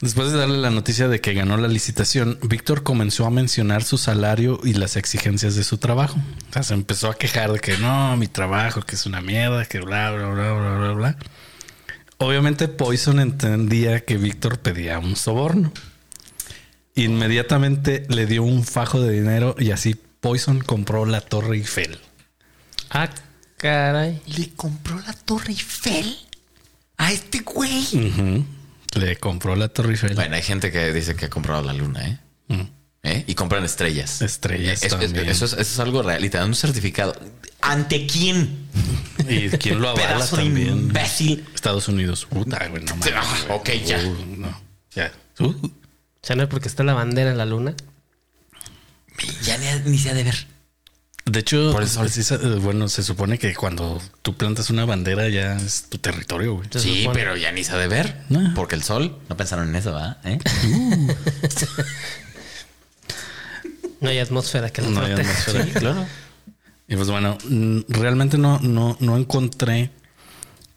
[0.00, 3.96] después de darle la noticia de que ganó la licitación, Víctor comenzó a mencionar su
[3.96, 6.18] salario y las exigencias de su trabajo.
[6.50, 9.64] O sea, se empezó a quejar de que no, mi trabajo, que es una mierda,
[9.64, 11.16] que bla, bla, bla, bla, bla, bla.
[12.18, 15.72] Obviamente Poison entendía que Víctor pedía un soborno.
[16.94, 21.98] Inmediatamente le dio un fajo de dinero y así Poison compró la Torre Eiffel.
[22.90, 23.08] Ah,
[23.56, 24.20] caray.
[24.36, 26.16] ¿Le compró la Torre Eiffel
[26.98, 28.44] a este güey?
[28.94, 30.14] Le compró la Torre Eiffel.
[30.14, 32.18] Bueno, hay gente que dice que ha comprado la luna, ¿eh?
[32.48, 32.60] Mm.
[33.04, 33.24] ¿Eh?
[33.26, 34.22] Y compran estrellas.
[34.22, 35.28] Estrellas Es- es- también.
[35.28, 36.24] eso, es, eso es algo real.
[36.24, 37.18] Y te dan un certificado.
[37.60, 38.68] ¿Ante quién?
[39.28, 40.68] ¿Y quién lo avala Pedazo de también?
[40.68, 41.44] imbécil.
[41.54, 42.26] Estados Unidos.
[42.26, 43.14] Puta, güey, no mames,
[43.48, 43.58] güey.
[43.58, 43.98] ok, ya.
[44.04, 44.60] Uh, no,
[44.94, 45.10] ya.
[46.22, 47.74] O sea, no es porque está la bandera en la luna.
[49.42, 50.46] Ya ni, ni se ha de ver.
[51.24, 55.28] De hecho, Por sí se- eh, bueno, se supone que cuando tú plantas una bandera
[55.28, 56.68] ya es tu territorio, güey.
[56.76, 57.18] Sí, supone.
[57.18, 58.22] pero ya ni se ha de ver.
[58.28, 58.52] No.
[58.54, 60.18] Porque el sol, no pensaron en eso, ¿verdad?
[60.24, 60.38] ¿Eh?
[64.00, 65.64] No hay atmósfera que lo No hay atmósfera.
[65.64, 66.04] Sí, claro.
[66.88, 67.38] Y pues bueno,
[67.88, 69.90] realmente no, no, no encontré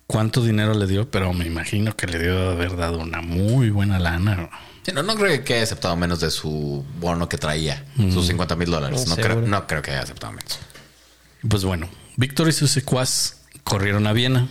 [0.05, 3.71] cuánto dinero le dio, pero me imagino que le dio de haber dado una muy
[3.71, 4.49] buena lana.
[4.85, 8.55] Sí, no, no creo que haya aceptado menos de su bono que traía, sus 50
[8.55, 9.07] mil dólares.
[9.07, 10.59] No, No, creo, no creo que haya aceptado menos.
[11.49, 14.47] Pues bueno, Víctor y sus secuaz corrieron a Viena,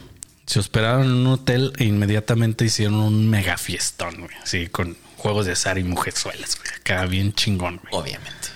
[0.47, 4.35] se hospedaron en un hotel e inmediatamente hicieron un mega fiestón, güey.
[4.43, 6.75] Así con juegos de azar y mujerzuelas, güey.
[6.81, 8.03] Acá bien chingón, güey.
[8.03, 8.49] Obviamente.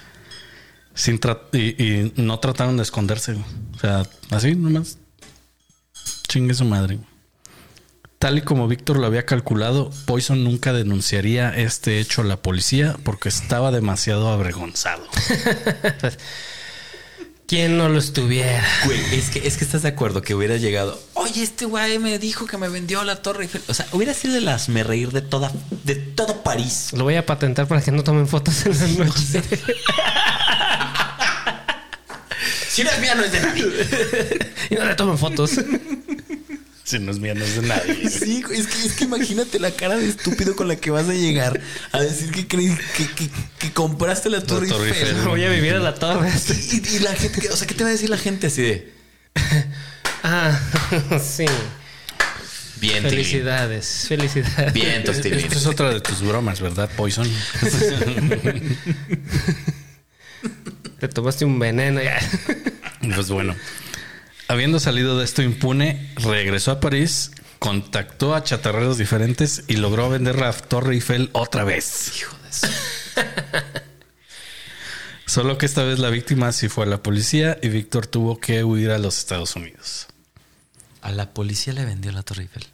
[0.94, 1.20] Sin
[1.52, 3.44] y, y no trataron de esconderse, güey.
[3.76, 4.98] O sea, así nomás.
[6.26, 6.98] Chingue su madre.
[8.18, 12.96] Tal y como Víctor lo había calculado, Poison nunca denunciaría este hecho a la policía
[13.04, 15.06] porque estaba demasiado avergonzado.
[17.46, 18.62] ¿Quién no lo estuviera?
[18.86, 21.00] Güey, es que, es que estás de acuerdo que hubiera llegado.
[21.14, 23.62] Oye, este güey me dijo que me vendió la Torre Eiffel.
[23.68, 25.52] O sea, hubiera sido de las me reír de toda,
[25.84, 26.90] de todo París.
[26.94, 29.42] Lo voy a patentar para que no tomen fotos en la noche.
[32.68, 33.64] Si no es mía, no es de nadie.
[34.70, 35.50] y no le tomen fotos.
[36.88, 38.08] Si no es mía, no es de nadie.
[38.18, 41.12] Sí, es que, es que imagínate la cara de estúpido con la que vas a
[41.12, 41.60] llegar
[41.92, 45.08] a decir que crees que, que, que compraste la Torre, Torre Eiffel.
[45.08, 45.28] Eiffel.
[45.28, 46.30] voy a vivir en la torre.
[46.72, 48.90] Y, la gente, o sea, ¿qué te va a decir la gente así de
[50.22, 50.58] Ah,
[51.22, 51.44] sí.
[52.80, 53.02] bien?
[53.02, 54.06] Felicidades.
[54.08, 54.72] Felicidades.
[54.72, 55.40] Bien, Tostilín.
[55.40, 57.30] Esta es otra de tus bromas, ¿verdad, Poison?
[61.00, 62.18] Te tomaste un veneno ya.
[63.14, 63.54] Pues bueno,
[64.48, 70.36] habiendo salido de esto impune, regresó a París contactó a chatarreros diferentes y logró vender
[70.38, 72.12] la Torre Eiffel otra vez.
[72.16, 72.66] Hijo de eso.
[75.26, 78.64] Solo que esta vez la víctima sí fue a la policía y Víctor tuvo que
[78.64, 80.06] huir a los Estados Unidos.
[81.02, 82.66] A la policía le vendió la Torre Eiffel.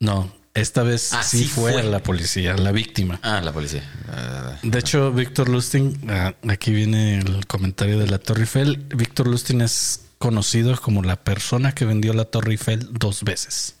[0.00, 1.80] No, esta vez Ah, sí, sí fue, fue.
[1.82, 3.20] a la policía, la víctima.
[3.22, 3.82] Ah, la policía.
[4.08, 8.76] Ah, De hecho, Víctor Lustig, ah, aquí viene el comentario de la Torre Eiffel.
[8.96, 13.76] Víctor Lustig es conocido como la persona que vendió la Torre Eiffel dos veces.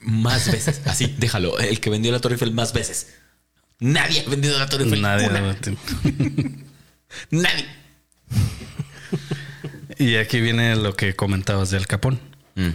[0.00, 0.80] más veces.
[0.86, 1.58] Así, déjalo.
[1.58, 3.08] El que vendió la Torre Eiffel más veces.
[3.78, 5.02] Nadie ha vendido la Torre Eiffel.
[5.02, 5.28] Nadie.
[5.28, 5.54] Una.
[7.30, 7.66] Nadie.
[9.98, 12.18] Y aquí viene lo que comentabas de Al Capón.
[12.54, 12.70] Mm.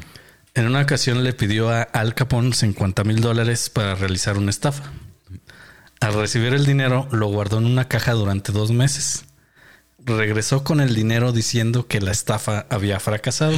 [0.53, 4.91] En una ocasión le pidió a Al Capón 50 mil dólares para realizar una estafa.
[6.01, 9.25] Al recibir el dinero, lo guardó en una caja durante dos meses.
[10.07, 13.57] Regresó con el dinero diciendo que la estafa había fracasado.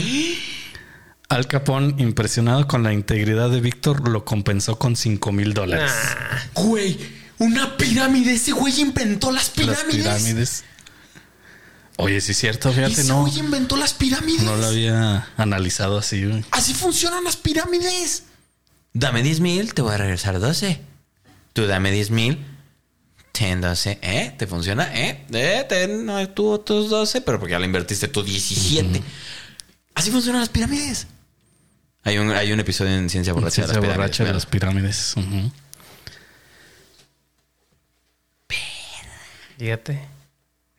[1.30, 5.92] Al Capón, impresionado con la integridad de Víctor, lo compensó con 5 mil dólares.
[6.56, 6.98] Güey,
[7.38, 8.34] una pirámide.
[8.34, 9.50] Ese güey inventó las Las
[9.82, 9.96] pirámides.
[9.96, 10.64] pirámides.
[11.98, 14.42] Oye, sí es cierto, fíjate, Ese no, güey inventó las pirámides.
[14.42, 16.26] no lo había analizado así.
[16.26, 16.44] güey.
[16.50, 18.24] Así funcionan las pirámides.
[18.94, 20.82] Dame 10 mil, te voy a regresar 12.
[21.54, 22.44] Tú dame 10 mil,
[23.40, 24.00] ten 12.
[24.02, 24.34] ¿Eh?
[24.38, 24.94] ¿Te funciona?
[24.94, 25.24] ¿Eh?
[25.32, 25.66] ¿Eh?
[25.70, 29.02] Ten no, tú tus 12, pero porque ya le invertiste tú 17.
[29.96, 31.08] Así funcionan las pirámides.
[32.04, 34.36] Hay un, hay un episodio en Ciencia Borracha Ciencia de las borracha de pirámides.
[34.36, 35.16] las pirámides.
[35.16, 35.52] Ujú.
[39.58, 40.02] Fíjate.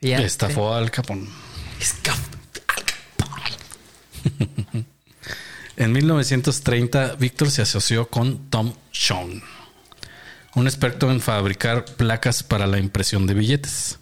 [0.01, 0.25] Fíjate.
[0.25, 1.29] Estafó al Capón.
[5.77, 9.43] En 1930, Víctor se asoció con Tom Schoen,
[10.55, 13.99] un experto en fabricar placas para la impresión de billetes.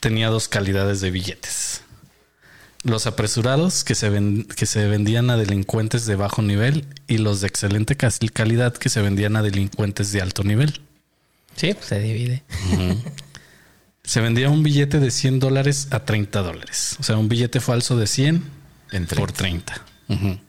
[0.00, 1.82] Tenía dos calidades de billetes.
[2.82, 7.40] Los apresurados que se, ven- que se vendían a delincuentes de bajo nivel y los
[7.40, 10.80] de excelente calidad que se vendían a delincuentes de alto nivel.
[11.56, 12.44] Sí, pues se divide.
[14.04, 16.96] Se vendía un billete de 100 dólares a 30 dólares.
[17.00, 18.44] O sea, un billete falso de 100
[18.92, 19.74] En por 30.
[20.08, 20.24] 30.
[20.28, 20.40] Ujú.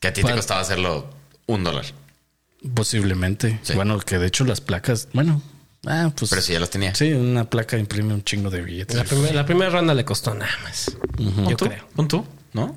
[0.00, 1.14] Que a ti Para- te costaba hacerlo
[1.46, 1.84] un dólar.
[2.74, 3.58] Posiblemente.
[3.62, 3.74] Sí.
[3.74, 5.42] Bueno, que de hecho las placas, bueno,
[5.86, 6.30] ah, pues.
[6.30, 6.94] Pero si ya los tenía.
[6.94, 8.96] Sí, una placa imprime un chingo de billetes.
[8.96, 10.96] La, primer- la primera ronda le costó nada más.
[11.18, 11.88] Yo tú, creo.
[11.96, 12.76] pon tú, ¿no?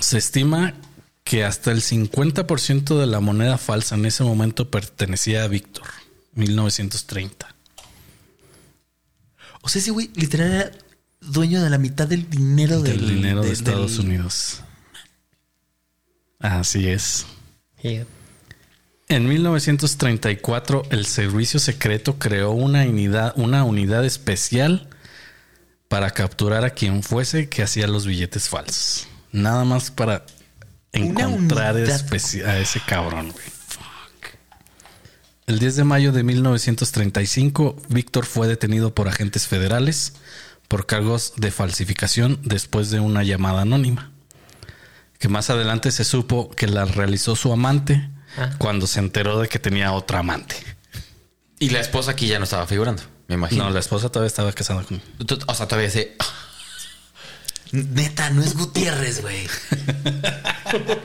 [0.00, 0.74] Se estima
[1.24, 5.84] que hasta el 50% de la moneda falsa en ese momento pertenecía a Víctor,
[6.34, 7.54] 1930.
[9.60, 10.70] O sea, ese güey literal era
[11.20, 14.62] dueño de la mitad del dinero Del del, dinero de Estados del- Unidos.
[16.40, 17.26] Así es.
[19.08, 24.88] En 1934, el servicio secreto creó una unidad, una unidad especial
[25.88, 29.08] para capturar a quien fuese que hacía los billetes falsos.
[29.32, 30.24] Nada más para
[30.92, 33.30] encontrar a ese cabrón.
[33.30, 33.58] güey.
[35.46, 40.12] El 10 de mayo de 1935, Víctor fue detenido por agentes federales
[40.68, 44.12] por cargos de falsificación después de una llamada anónima.
[45.18, 48.50] Que más adelante se supo que la realizó su amante Ah.
[48.58, 50.54] cuando se enteró de que tenía otra amante.
[51.58, 53.64] Y la esposa aquí ya no estaba figurando, me imagino.
[53.64, 55.00] No, la esposa todavía estaba casada con.
[55.46, 56.16] O sea, todavía se.
[57.72, 59.46] Neta, no es Gutiérrez, güey.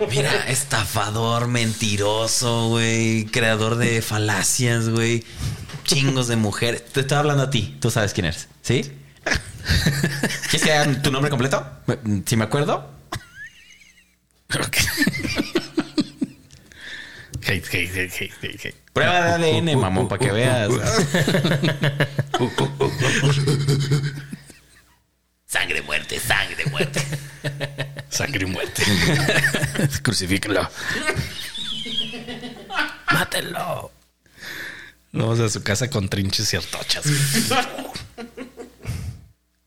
[0.10, 3.26] Mira, estafador, mentiroso, güey.
[3.26, 5.24] Creador de falacias, güey.
[5.86, 6.86] Chingos de mujeres.
[6.86, 7.78] Te estaba hablando a ti.
[7.82, 8.92] Tú sabes quién eres, ¿sí?
[10.52, 11.66] ¿Quieres que haga tu nombre completo?
[12.26, 12.90] Si me acuerdo.
[17.46, 18.12] Hate, hate, hate,
[18.42, 18.76] hate, hate.
[18.94, 20.72] Prueba de ADN, mamón, para que veas.
[25.46, 27.02] Sangre, muerte, sangre, muerte.
[28.10, 28.84] Sangre y muerte.
[30.04, 30.70] Crucifíquenlo.
[33.12, 33.92] Mátelo.
[35.12, 37.06] Vamos a su casa con trinches y artochas.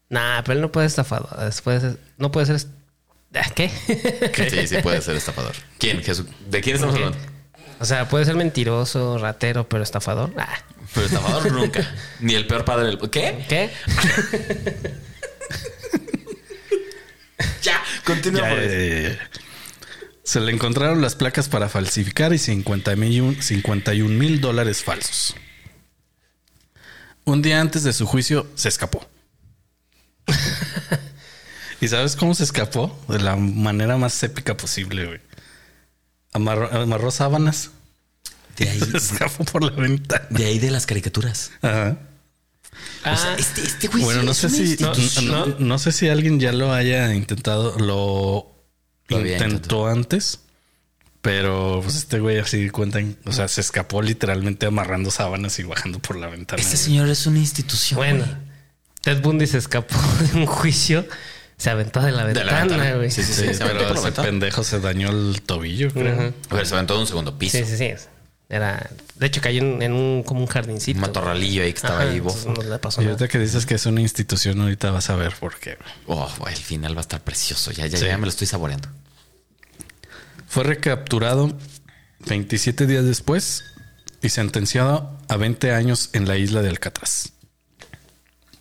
[0.08, 1.38] Nah, pero él no puede estafador.
[1.44, 1.82] Después
[2.18, 2.68] no puede ser.
[3.34, 3.68] ¿Ah, ¿Qué?
[4.50, 5.54] Sí, sí puede ser estafador.
[5.78, 6.02] ¿Quién?
[6.02, 6.26] Jesús?
[6.48, 7.18] ¿De quién estamos hablando?
[7.78, 10.32] o sea, puede ser mentiroso, ratero, pero estafador.
[10.38, 10.58] Ah,
[10.94, 11.86] Pero estafador nunca.
[12.20, 12.98] Ni el peor padre del...
[13.10, 13.44] ¿Qué?
[13.48, 13.70] ¿Qué?
[17.62, 18.94] Ya, continúa Ya, por ya, eso.
[18.94, 19.30] ya, ya.
[20.22, 25.36] Se le encontraron las placas para falsificar y 51 mil dólares falsos.
[27.24, 29.06] Un día antes de su juicio se escapó.
[31.80, 32.98] ¿Y sabes cómo se escapó?
[33.08, 35.20] De la manera más épica posible, güey.
[36.32, 37.70] Amarró, amarró sábanas.
[38.56, 40.26] De ahí, Se escapó por la ventana.
[40.30, 41.50] de ahí de las caricaturas.
[41.62, 41.98] Ajá.
[43.04, 45.28] O sea, Ah, este, este güey Bueno, sí no es sé si institución.
[45.28, 48.52] no, no sé si alguien ya lo haya intentado, lo
[49.08, 50.40] intentó antes,
[51.22, 55.98] pero pues este güey así cuentan, o sea, se escapó literalmente amarrando sábanas y bajando
[56.00, 56.60] por la ventana.
[56.60, 56.84] Este güey.
[56.84, 57.96] señor es una institución.
[57.98, 58.36] Bueno, güey.
[59.02, 59.96] Ted Bundy se escapó
[60.32, 61.06] de un juicio,
[61.58, 63.10] se aventó de la ventana, güey.
[63.10, 63.54] Sí, sí, Sí, sí.
[63.54, 66.32] se aventó ese pendejo se dañó el tobillo, creo.
[66.50, 67.58] A ver, se aventó de un segundo piso.
[67.58, 67.92] sí, sí.
[68.48, 70.96] Era, de hecho, cayó en, en un como un jardincito.
[70.98, 72.52] Un matorralillo ahí que estaba Ajá, bofo.
[72.52, 75.32] no le pasó Y ahorita que dices que es una institución, ahorita vas a ver
[75.40, 75.78] por qué.
[76.06, 77.72] Oh, el final va a estar precioso.
[77.72, 78.06] Ya, ya, Sí.
[78.06, 78.88] ya me lo estoy saboreando.
[80.46, 81.58] Fue recapturado
[82.26, 83.64] 27 días después
[84.22, 87.32] y sentenciado a 20 años en la isla de Alcatraz.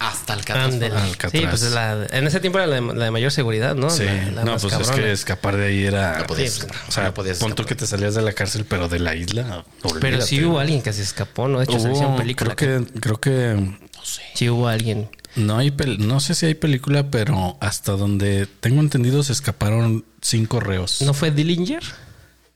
[0.07, 0.33] Hasta.
[0.63, 0.95] Ándele.
[0.95, 1.31] Alcatraz.
[1.31, 3.89] Sí, pues la- en ese tiempo era la de, la de mayor seguridad, ¿no?
[3.89, 6.19] Sí, La- la no, pues es que escapar de ahí era.
[6.19, 6.81] No podías Sí, escapar.
[6.87, 9.15] o sea, no podías pon tú que te salías de la cárcel, pero de la
[9.15, 9.63] isla.
[10.01, 11.59] Pero sí hubo alguien que se escapó, ¿no?
[11.59, 12.55] De hecho, se hizo Hubo- una película.
[12.55, 13.55] creo que, creo que
[13.95, 14.21] No sé.
[14.35, 15.09] Sí hubo alguien.
[15.35, 20.05] no hay pel- no sé si hay película, pero hasta donde tengo entendido se escaparon
[20.21, 21.01] cinco reos.
[21.01, 21.83] ¿No fue Dillinger?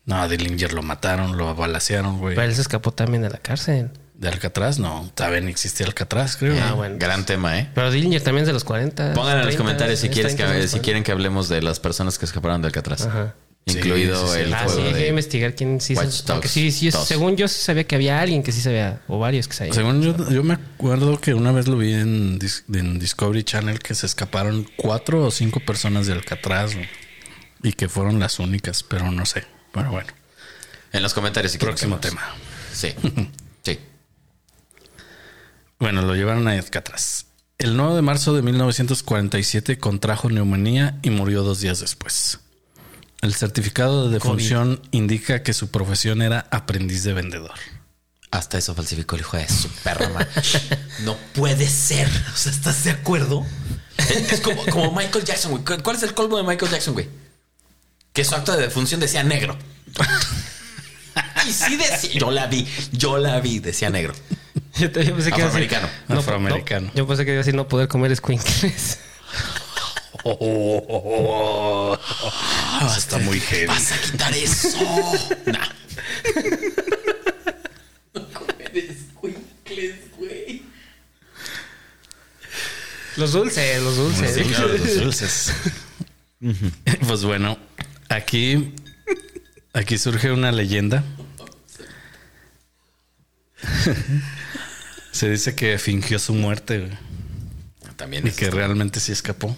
[0.05, 2.35] No, a Dillinger lo mataron, lo balacearon, güey.
[2.35, 3.91] Pero él se escapó también de la cárcel.
[4.19, 5.09] De Alcatraz, no.
[5.15, 6.53] También existía Alcatraz, creo.
[6.61, 6.97] Ah, bueno.
[6.99, 7.69] Gran tema, ¿eh?
[7.73, 9.13] Pero Dillinger también es de los 40.
[9.13, 11.47] Pongan en los 30, comentarios si es quieres 30 de que, si quieren que hablemos
[11.47, 13.05] de las personas que escaparon de Alcatraz.
[13.05, 13.35] Ajá.
[13.65, 14.41] Incluido Sí, sí, sí.
[14.41, 15.07] el Ah, sí, juego hay que de...
[15.07, 15.93] investigar quién sí.
[15.93, 17.05] 2.
[17.07, 19.75] según yo sí sabía que había alguien que sí sabía, o varios que sabían.
[19.75, 23.79] Según yo, yo me acuerdo que una vez lo vi en, Dis- en Discovery Channel
[23.79, 26.71] que se escaparon cuatro o cinco personas de Alcatraz
[27.63, 29.45] y que fueron las únicas, pero no sé.
[29.71, 30.11] Pero bueno,
[30.91, 32.21] En los comentarios si quieren próximo tema.
[32.73, 32.93] Sí.
[35.79, 37.25] Bueno, lo llevaron a Alcatraz.
[37.57, 42.39] El 9 de marzo de 1947 contrajo neumonía y murió dos días después.
[43.21, 47.55] El certificado de defunción indica que su profesión era aprendiz de vendedor.
[48.31, 50.27] Hasta eso falsificó el hijo de su perra.
[51.03, 52.09] No puede ser.
[52.33, 53.45] O sea, ¿estás de acuerdo?
[53.97, 55.63] Es es como, como Michael Jackson, güey.
[55.81, 57.07] ¿Cuál es el colmo de Michael Jackson, güey?
[58.11, 59.57] Que su acto de defunción decía negro.
[61.47, 62.19] Y sí decía.
[62.19, 64.13] Yo la vi, yo la vi, decía negro.
[64.79, 65.89] Yo te- yo pensé que iba a decir- Afroamericano.
[66.07, 66.87] no, Afroamericano.
[66.87, 68.99] no, yo pensé que iba a decir no poder comer squinkles.
[72.81, 73.67] Ah, está muy heavy.
[73.67, 74.69] Vas a quitar eso.
[75.45, 75.67] Nah.
[83.17, 84.35] Los dulces, los dulces.
[84.35, 85.53] Sí, claro, los dulces.
[87.07, 87.57] pues bueno,
[88.07, 88.73] aquí,
[89.73, 91.03] aquí surge una leyenda.
[95.19, 96.91] Se dice que fingió su muerte güey,
[97.97, 99.53] También y que realmente sí escapó.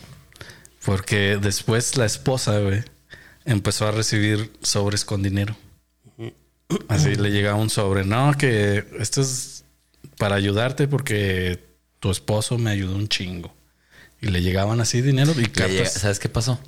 [0.84, 2.84] Porque después la esposa güey,
[3.45, 5.55] empezó a recibir sobres con dinero.
[6.88, 8.05] Así le llegaba un sobre.
[8.05, 9.64] No, que esto es
[10.18, 11.64] para ayudarte porque
[11.99, 13.53] tu esposo me ayudó un chingo.
[14.20, 15.93] Y le llegaban así dinero y llega- cartas.
[15.93, 16.59] ¿Sabes qué pasó?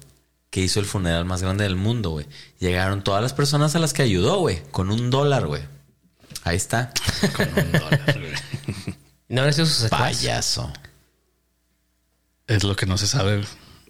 [0.51, 2.27] Que hizo el funeral más grande del mundo, güey.
[2.59, 4.61] Llegaron todas las personas a las que ayudó, güey.
[4.69, 5.63] Con un dólar, güey.
[6.43, 6.91] Ahí está.
[7.35, 8.95] con un dólar, güey.
[9.29, 9.89] No habrá sido su.
[9.89, 10.71] Payaso.
[12.47, 13.43] Es lo que no se sabe.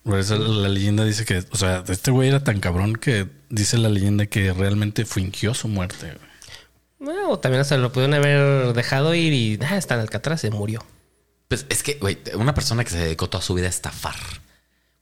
[0.04, 3.78] Por eso la leyenda dice que, o sea, este güey era tan cabrón que dice
[3.78, 6.18] la leyenda que realmente fingió su muerte.
[7.00, 10.52] Bueno, o también hasta lo pudieron haber dejado ir y ah, está en Alcatraz, se
[10.52, 10.86] murió.
[11.48, 14.16] Pues es que, güey, una persona que se dedicó toda su vida a estafar,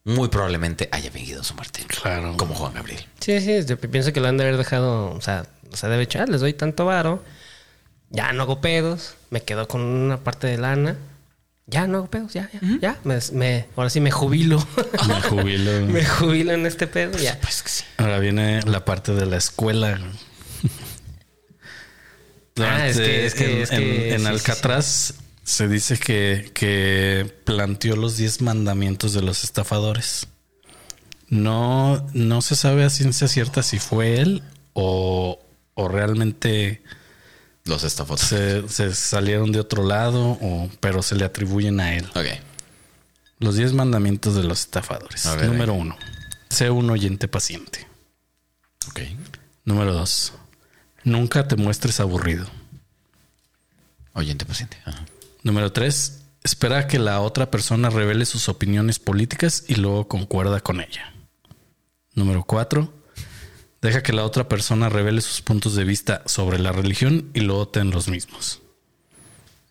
[0.04, 1.84] muy probablemente haya fingido su muerte.
[1.88, 2.36] Claro.
[2.38, 3.06] Como Juan Gabriel.
[3.20, 6.04] Sí, sí, yo pienso que lo han de haber dejado, o sea, o sea, debe
[6.04, 7.24] echar, les doy tanto varo,
[8.10, 10.98] ya no hago pedos, me quedo con una parte de lana,
[11.68, 14.66] ya no hago pedos, ya, ya, ya, me, me- ahora sí me jubilo,
[15.08, 15.72] Me jubilo.
[15.88, 17.40] me jubilo en este pedo, ya.
[17.42, 17.84] Pues que sí.
[17.98, 20.00] Ahora viene la parte de la escuela.
[22.60, 23.76] Ah, es que- es que- en, es que-
[24.10, 25.14] en- en sí, sí, Alcatraz
[25.44, 30.28] se dice que, que planteó los 10 mandamientos de los estafadores.
[31.30, 34.44] No, no se sabe a ciencia cierta si fue él
[34.74, 35.40] o,
[35.74, 36.82] o realmente
[37.66, 38.20] Los estafos.
[38.22, 42.06] se, se salieron de otro lado, o, pero se le atribuyen a él.
[42.16, 42.26] Ok.
[43.40, 45.26] Los 10 mandamientos de los estafadores.
[45.38, 45.98] Ver, Número uno,
[46.50, 47.88] sé un oyente paciente.
[48.90, 49.02] Ok.
[49.66, 50.34] Número dos,
[51.04, 52.48] nunca te muestres aburrido.
[54.14, 54.78] Oyente paciente.
[54.86, 55.06] Ajá.
[55.44, 60.60] Número tres, espera a que la otra persona revele sus opiniones políticas y luego concuerda
[60.60, 61.14] con ella.
[62.14, 62.94] Número cuatro,
[63.82, 67.68] deja que la otra persona revele sus puntos de vista sobre la religión y luego
[67.68, 68.62] ten los mismos.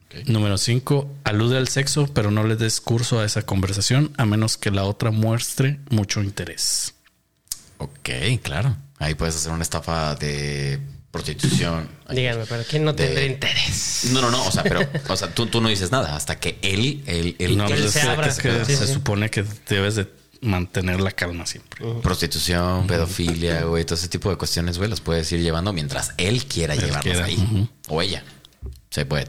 [0.06, 0.26] Ok.
[0.28, 1.08] Número 5.
[1.24, 4.84] Alude al sexo, pero no le des curso a esa conversación a menos que la
[4.84, 6.94] otra muestre mucho interés.
[7.78, 8.10] Ok,
[8.42, 8.76] claro.
[8.98, 10.80] Ahí puedes hacer una estafa de
[11.10, 11.88] prostitución.
[12.10, 14.08] Díganme, pero ¿quién no De- tendrá interés?
[14.12, 14.44] No, no, no.
[14.46, 17.56] O sea, pero, o sea, tú, tú no dices nada hasta que él, él, él,
[17.56, 18.28] No, que él pues se es abra.
[18.34, 18.92] que Sí, se sí.
[18.94, 20.04] supone que debes de
[20.40, 21.84] mantener la calma siempre.
[22.02, 26.44] Prostitución, pedofilia, güey, todo ese tipo de cuestiones, güey, las puedes ir llevando mientras él
[26.46, 27.68] quiera Él llevarlas quiera, ahí.
[27.88, 28.24] O ella.
[28.90, 29.28] Se puede.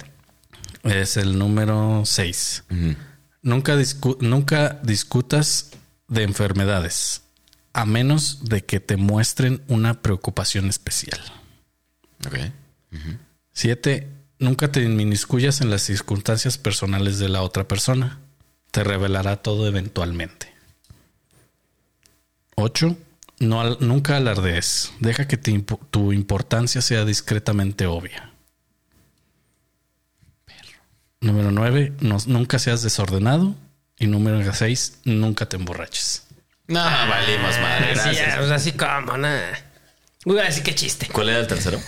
[0.83, 2.63] Es el número 6.
[2.71, 2.95] Ujú.
[3.43, 5.71] Nunca, discu- nunca discutas
[6.07, 7.21] de enfermedades,
[7.73, 11.19] a menos de que te muestren una preocupación especial.
[12.25, 12.37] Ok.
[13.53, 14.07] 7.
[14.39, 18.19] Nunca te inmiscuyas en las circunstancias personales de la otra persona.
[18.71, 20.50] Te revelará todo eventualmente.
[22.61, 22.95] 8.
[23.39, 24.93] No nunca alardees.
[24.99, 25.57] Deja que te
[25.89, 28.31] tu importancia sea discretamente obvia.
[31.21, 31.93] Número 9.
[32.27, 33.55] nunca seas desordenado.
[33.97, 35.01] Y número 6.
[35.05, 36.27] Nunca te emborraches.
[36.67, 37.91] No, valimos madre.
[37.91, 38.45] Así, Gracias.
[38.45, 39.59] sea, así como, nada.
[40.25, 41.07] Uy, así que chiste.
[41.11, 41.79] ¿Cuál era el tercero?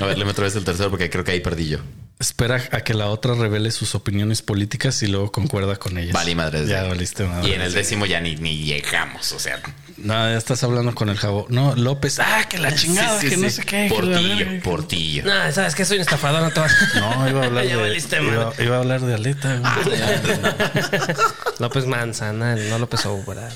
[0.00, 1.78] A ver, léeme otra vez el tercero porque creo que ahí perdí yo.
[2.18, 6.14] Espera a que la otra revele sus opiniones políticas y luego concuerda con ellas.
[6.14, 6.66] Vale, madre.
[6.66, 7.46] Ya valiste madre.
[7.48, 9.60] Y en el décimo ya ni, ni llegamos, o sea.
[9.98, 11.44] No, ya estás hablando con el jabón.
[11.50, 12.18] No, López.
[12.18, 13.56] Ah, que la chingada, Sí, sí, que no sí.
[13.56, 13.88] sé qué.
[13.88, 14.62] que Portillo, verga.
[14.62, 15.24] portillo.
[15.26, 16.72] No, sabes que soy un estafador, no te vas.
[16.94, 17.82] No, iba a hablar Ya de.
[17.82, 18.64] valiste Iba, madre.
[18.64, 19.58] iba a hablar de Aleta.
[19.84, 19.98] güey.
[21.58, 23.52] López Manzana, no López Obrador.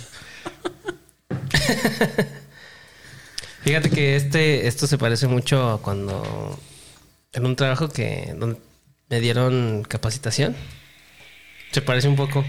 [3.63, 6.59] Fíjate que este, esto se parece mucho a cuando
[7.33, 8.59] en un trabajo que donde
[9.09, 10.57] me dieron capacitación.
[11.72, 12.45] Se parece un poco.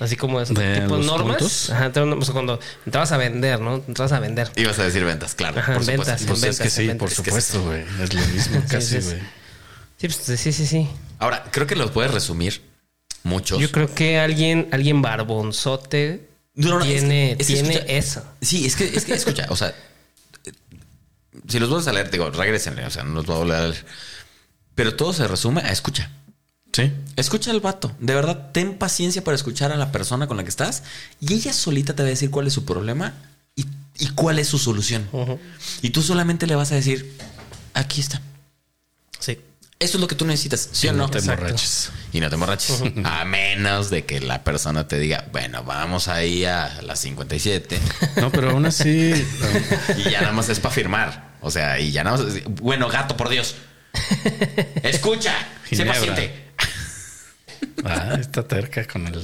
[0.00, 1.36] Así como es ¿De tipo los normas.
[1.36, 1.70] puntos?
[1.70, 3.76] Ajá, o sea, cuando entrabas a vender, ¿no?
[3.86, 4.50] Entrabas a vender.
[4.56, 5.58] Ibas a decir ventas, claro.
[5.60, 6.04] Ajá, por supuesto.
[6.04, 6.26] ventas.
[6.26, 6.98] Pues es que ventas, sí, ventas.
[6.98, 7.84] por Es que supuesto, güey.
[8.02, 9.06] Es lo mismo casi, sí, sí.
[9.10, 9.20] güey.
[9.98, 10.88] Sí, pues, sí, sí, sí.
[11.20, 12.60] Ahora, creo que los puedes resumir
[13.22, 13.60] muchos.
[13.60, 17.92] Yo creo que alguien, alguien barbonzote No, no, no, tiene, es es que tiene escucha-
[17.92, 18.24] eso.
[18.40, 19.74] Sí, es que, es que escucha, o sea,
[21.48, 23.68] si los vuelves a leer, digo, regresenle, o sea, no los voy a volver a
[23.68, 23.86] leer.
[24.74, 26.10] Pero todo se resume a escucha.
[26.72, 26.92] Sí.
[27.16, 27.92] Escucha al vato.
[28.00, 30.82] De verdad, ten paciencia para escuchar a la persona con la que estás
[31.20, 33.14] y ella solita te va a decir cuál es su problema
[33.54, 33.64] y,
[33.98, 35.08] y cuál es su solución.
[35.82, 37.16] Y tú solamente le vas a decir,
[37.74, 38.20] aquí está.
[39.20, 39.38] Sí.
[39.84, 41.10] Eso es lo que tú necesitas, ¿sí o no no?
[41.10, 41.90] te emborraches.
[42.12, 42.82] Y no te emborraches.
[43.04, 47.78] A menos de que la persona te diga, bueno, vamos ahí a las 57
[48.16, 49.12] No, pero aún así.
[49.98, 51.34] y ya nada más es para firmar.
[51.42, 52.34] O sea, y ya nada más.
[52.34, 53.56] es- Bueno, gato, por Dios.
[54.82, 55.34] Escucha,
[55.70, 56.44] sé paciente.
[57.84, 59.22] ah, está terca con el.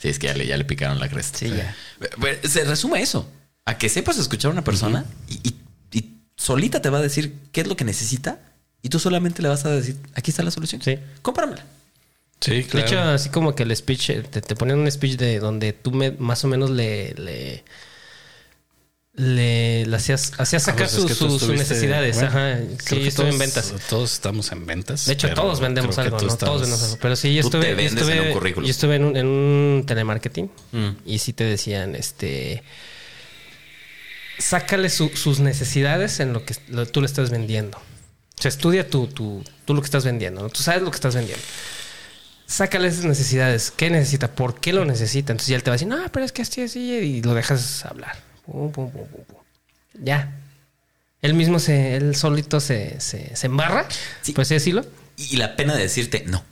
[0.00, 1.38] Sí, es que ya le, ya le picaron la cresta.
[1.38, 1.74] Sí, ya.
[2.20, 3.30] Pero Se resume eso.
[3.64, 5.56] A que sepas escuchar a una persona y, y-
[5.92, 8.38] y solita te va a decir qué es lo que necesita
[8.82, 10.80] y tú solamente le vas a decir, aquí está la solución.
[10.82, 10.98] Sí.
[11.22, 11.64] Cómpramela.
[12.40, 12.86] Sí, De claro.
[12.86, 15.90] hecho, así como que el speech, eh, te, te ponían un speech de donde tú
[15.90, 17.64] me- más o menos le, le,
[19.14, 22.14] le, le hacías, hacías Ah, sacar pues sus, necesidades.
[22.14, 22.58] bueno, Ajá.
[22.78, 23.74] Sí, que yo estuve en ventas.
[23.90, 25.06] Todos estamos en ventas.
[25.06, 26.36] De hecho, todos vendemos algo, ¿no?
[26.36, 26.98] Todos vendemos algo.
[27.02, 29.84] Pero sí, yo estuve, yo vendes en estuve, un yo estuve en un, en un
[29.84, 30.88] telemarketing Mm.
[31.04, 32.62] y sí te decían, este,
[34.38, 37.80] sácale su- sus necesidades en lo que lo- tú le estás vendiendo.
[38.38, 40.42] O sea, estudia tú, tú, tú lo que estás vendiendo.
[40.42, 40.48] ¿no?
[40.48, 41.42] Tú sabes lo que estás vendiendo.
[42.46, 43.70] Sácale esas necesidades.
[43.70, 44.28] ¿Qué necesita?
[44.34, 45.32] ¿Por qué lo necesita?
[45.32, 47.34] Entonces ya él te va a decir, no, pero es que así, así, y lo
[47.34, 48.16] dejas hablar.
[48.46, 49.36] Pum, pum, pum, pum, pum.
[50.02, 50.32] Ya.
[51.20, 53.86] Él mismo se, él solito se, se, se embarra,
[54.22, 54.34] Sí.
[54.38, 54.86] así decirlo.
[55.16, 56.44] Y la pena de decirte no.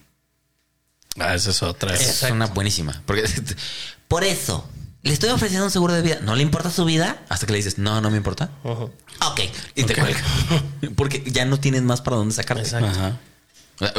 [1.19, 1.95] Ah, esa es otra.
[1.95, 3.01] Esa es una buenísima.
[3.07, 3.25] Porque
[4.09, 4.69] por eso
[5.07, 6.19] le estoy ofreciendo un seguro de vida.
[6.23, 7.23] ¿No le importa su vida?
[7.29, 8.51] Hasta que le dices, no, no me importa.
[8.65, 8.85] Ujú.
[9.31, 9.41] Ok.
[9.75, 10.21] Y te cuelga.
[10.97, 12.63] Porque ya no tienes más para dónde sacarte.
[12.65, 12.87] Exacto.
[12.89, 13.17] Ajá.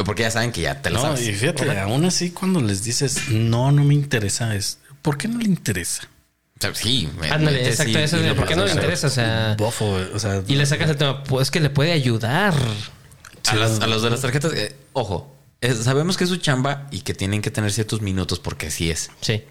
[0.04, 1.26] Porque ya saben que ya te lo No, sabes.
[1.26, 5.38] y fíjate, aún así cuando les dices no, no me interesa, es ¿por qué no
[5.38, 6.08] le interesa?
[6.58, 7.08] O sea, sí.
[7.20, 9.92] me- Ándale, exacto, y- eso de lo por qué no le interesa, o sea, Bofo,
[9.92, 12.54] güey, o sea, y le sacas el tema, pues que le puede ayudar.
[13.46, 16.88] A, las- a los de las tarjetas, eh, ojo, es- sabemos que es su chamba
[16.90, 19.10] y que tienen que tener ciertos minutos porque así es.
[19.20, 19.44] Sí.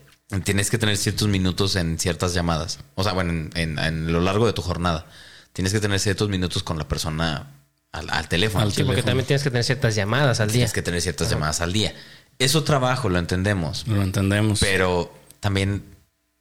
[0.43, 2.79] Tienes que tener ciertos minutos en ciertas llamadas.
[2.95, 5.05] O sea, bueno, en, en- en lo largo de tu jornada.
[5.53, 7.47] Tienes que tener ciertos minutos con la persona
[7.93, 8.63] al, al teléfono.
[8.65, 10.53] Al Sí, porque también tienes que tener ciertas llamadas al día.
[10.55, 11.95] Tienes que tener ciertas llamadas al día.
[12.39, 13.87] Es su trabajo, lo entendemos.
[13.87, 14.59] lo entendemos.
[14.59, 15.83] Pero también,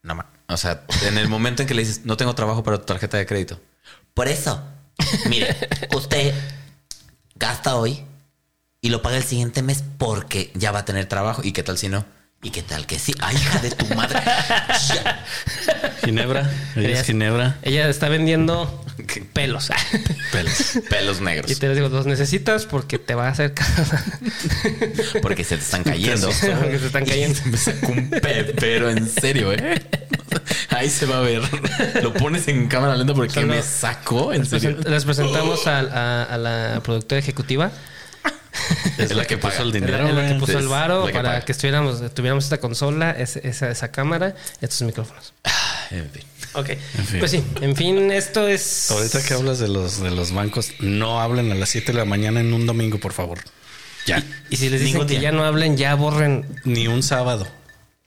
[0.03, 2.85] no o sea, en el momento en que le dices, no tengo trabajo para tu
[2.87, 3.61] tarjeta de crédito.
[4.15, 4.63] Por eso,
[5.29, 5.57] mire,
[5.95, 6.35] usted
[7.35, 8.03] gasta hoy
[8.81, 11.43] y lo paga el siguiente mes porque ya va a tener trabajo.
[11.45, 12.05] ¿Y qué tal si no?
[12.47, 13.13] ¿Y qué tal que sí?
[13.19, 14.21] ¡Ay, hija de tu madre!
[16.05, 17.57] Ginebra, ella Ella- es Ginebra.
[17.63, 18.85] Ella está vendiendo
[19.33, 19.69] pelos.
[20.31, 20.53] Pelos.
[20.89, 21.51] Pelos negros.
[21.51, 23.83] y te digo, los necesitas porque te va a hacer caso.
[25.23, 26.29] Porque se te están cayendo.
[26.61, 27.37] Porque se están cayendo.
[27.47, 29.83] Me sacó un pepero, en serio, ¿eh?
[30.71, 31.43] Ahí se va a ver.
[32.01, 34.79] Lo pones en cámara lenta porque me sacó, en Les serio.
[34.79, 37.73] present- Les presentamos a, a- a la productora ejecutiva
[38.99, 41.45] Es la que puso el dinero, es la que puso el varo para paga.
[41.45, 45.33] que estuviéramos, tuviéramos esta consola, es- esa, esa cámara, estos micrófonos.
[45.91, 46.23] En fin.
[46.55, 46.67] Ok.
[47.07, 47.19] fin.
[47.19, 48.91] Pues sí, en fin, esto es.
[48.91, 52.05] Ahorita que hablas de los, de los bancos, no hablen a las 7 de la
[52.05, 53.39] mañana en un domingo, por favor.
[54.07, 54.23] Ya.
[54.51, 55.31] Y si les dicen Ningún que día.
[55.31, 56.47] ya no hablen, ya borren.
[56.65, 57.47] Ni un sábado.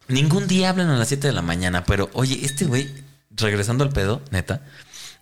[0.08, 2.90] Ningún día hablan a las 7 de la mañana, pero oye, este güey,
[3.32, 4.62] regresando al pedo, neta,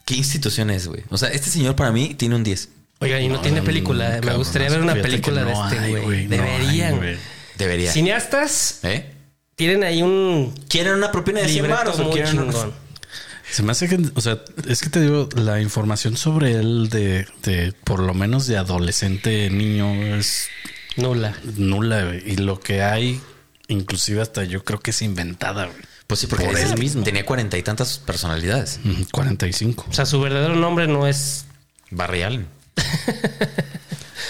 [0.06, 1.04] ¿qué institución es, güey?
[1.10, 2.70] O sea, este señor para mí tiene un 10.
[3.00, 4.20] Oiga, y no, No, tiene película.
[4.24, 6.28] Me gustaría ver una película de no este güey.
[6.28, 7.18] no hay,
[7.58, 7.94] Deberían.
[7.94, 9.14] Cineastas ¿Eh?
[9.56, 12.74] tienen ahí un ¿Quieren una propina de 100 libreto baros o quieren chingón.
[13.52, 17.26] Se me hace que, o sea, es que te digo, la información sobre él de,
[17.44, 20.50] de por lo menos de adolescente, niño, es
[20.98, 21.34] Nula.
[21.56, 22.24] nula, güey.
[22.30, 23.22] Y lo que hay,
[23.70, 25.78] inclusive hasta yo creo que es inventada, güey.
[26.08, 27.04] Pues sí, porque Por es- él mismo.
[27.04, 28.80] tenía cuarenta y tantas personalidades.
[28.84, 29.86] Ujú, 45.
[29.90, 31.46] O sea, su verdadero nombre no es.
[31.90, 32.48] Barry Allen.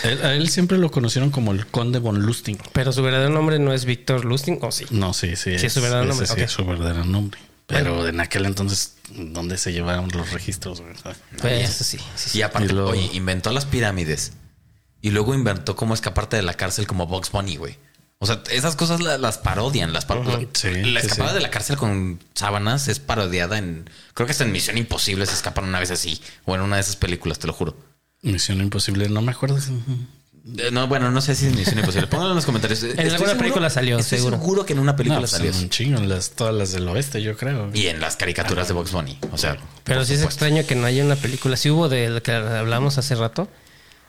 [0.04, 2.58] Él- a él siempre lo conocieron como el conde von Lusting.
[2.74, 4.86] Pero su verdadero nombre no es Víctor Lusting, ¿o sí?
[4.92, 5.58] No, sí, sí.
[5.60, 7.40] Sí, es su verdadero nombre, Sí, es su verdadero nombre.
[7.66, 10.82] Pero en aquel entonces, ¿dónde se llevaron los registros?
[11.42, 11.98] Pues eso sí.
[12.16, 12.38] sí, sí.
[12.40, 14.32] Y aparte, Y luego- oye, inventó las pirámides.
[15.02, 17.78] Y luego inventó cómo escaparte de la cárcel como Box Bunny, güey.
[18.20, 19.92] O sea, esas cosas la- las parodian.
[19.94, 20.24] Las par-
[20.54, 21.36] Sí, la sí, escapada sí.
[21.36, 23.88] de la cárcel con sábanas es parodiada en...
[24.14, 26.20] Creo que hasta en Misión Imposible se escapan una vez así.
[26.46, 27.78] O en una de esas películas, te lo juro.
[28.22, 29.58] Misión Imposible, no me acuerdo.
[29.58, 32.08] Eh, No, bueno, no sé si es Misión Imposible.
[32.08, 32.82] Pónganlo en los comentarios.
[32.84, 34.38] En alguna película salió, estoy seguro.
[34.38, 35.52] seguro que en una película No, pues, salió.
[35.54, 37.70] son un chingo, las, todas las del oeste, yo creo.
[37.74, 39.20] Y en las caricaturas de Box Bunny.
[39.32, 40.46] O sea, Pero sí es supuesto.
[40.46, 41.58] extraño que no haya una película.
[41.58, 43.50] Si hubo de lo que hablamos hace rato.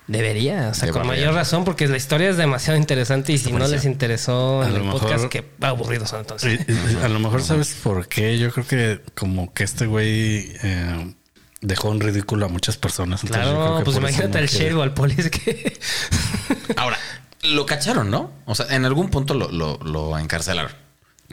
[0.06, 3.68] Debería, o sea, con mayor razón, porque la historia es demasiado interesante y si no
[3.68, 6.60] les interesó A en lo el mejor- podcast, que aburridos son entonces.
[6.66, 8.38] Y- y A lo mejor sabes por qué.
[8.38, 11.14] Yo creo que como que este güey eh,
[11.60, 13.22] dejó en ridículo a muchas personas.
[13.24, 15.78] Entonces yo creo Claro, que pues imagínate al sheriff o al polis que...
[16.76, 16.98] Ahora,
[17.42, 18.32] lo cacharon, ¿no?
[18.46, 20.72] O sea, en algún punto lo, lo, lo encarcelaron.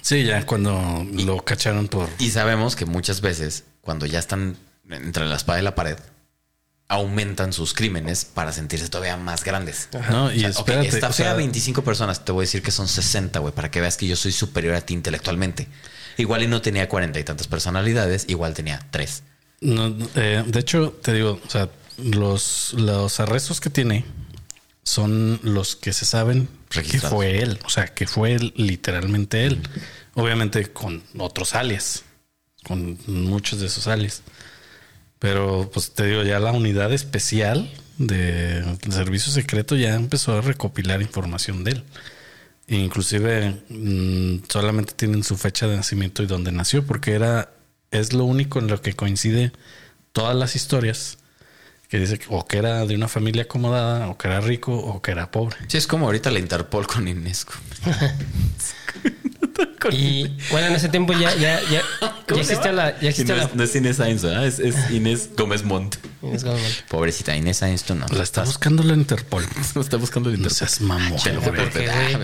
[0.02, 2.10] Sí, ya cuando lo cacharon por...
[2.20, 4.58] Y sabemos que muchas veces, cuando ya están
[4.90, 5.98] entre la espada y la pared,
[6.88, 9.90] aumentan sus crímenes para sentirse todavía más grandes.
[10.12, 10.88] No, y O sea, ok, espérate.
[10.90, 13.72] está o fea sea, 25 personas, te voy a decir que son 60, güey, para
[13.72, 15.68] que veas que yo soy superior a ti intelectualmente.
[16.18, 19.24] Igual y no tenía cuarenta y tantas personalidades, igual tenía tres.
[19.66, 24.06] No, eh, de hecho, te digo, o sea, los, los arrestos que tiene
[24.84, 27.60] son los que se saben que fue él.
[27.66, 29.62] O sea, que fue él, literalmente él.
[30.14, 32.04] Obviamente con otros alias,
[32.64, 34.22] con muchos de esos alias.
[35.20, 41.02] Pero pues te digo, ya la unidad especial de servicio secreto ya empezó a recopilar
[41.02, 41.84] información de él.
[42.68, 47.52] E inclusive mm, solamente tienen su fecha de nacimiento y dónde nació, porque era
[47.92, 49.52] es lo único en lo que coincide
[50.12, 51.18] todas las historias
[51.90, 55.02] que dice que o que era de una familia acomodada, o que era rico, o
[55.02, 55.56] que era pobre.
[55.68, 57.54] Sí, es como ahorita la Interpol con Inesco.
[59.92, 61.82] y bueno, en ese tiempo ya, ya, ya,
[62.28, 63.00] ya existía la...
[63.00, 63.48] Ya existía no, la...
[63.48, 64.48] es, no es Inés Sainz, ¿verdad?
[64.48, 65.98] Es, es Inés Gómez Montt.
[66.24, 66.72] Inés Goldman.
[66.90, 68.08] Pobrecita Inés Sainz, tú no.
[68.08, 69.46] La está buscando la Interpol.
[69.76, 70.58] No está buscando No Interpol.
[70.58, 71.20] seas mamón.
[71.20, 72.20] Ah,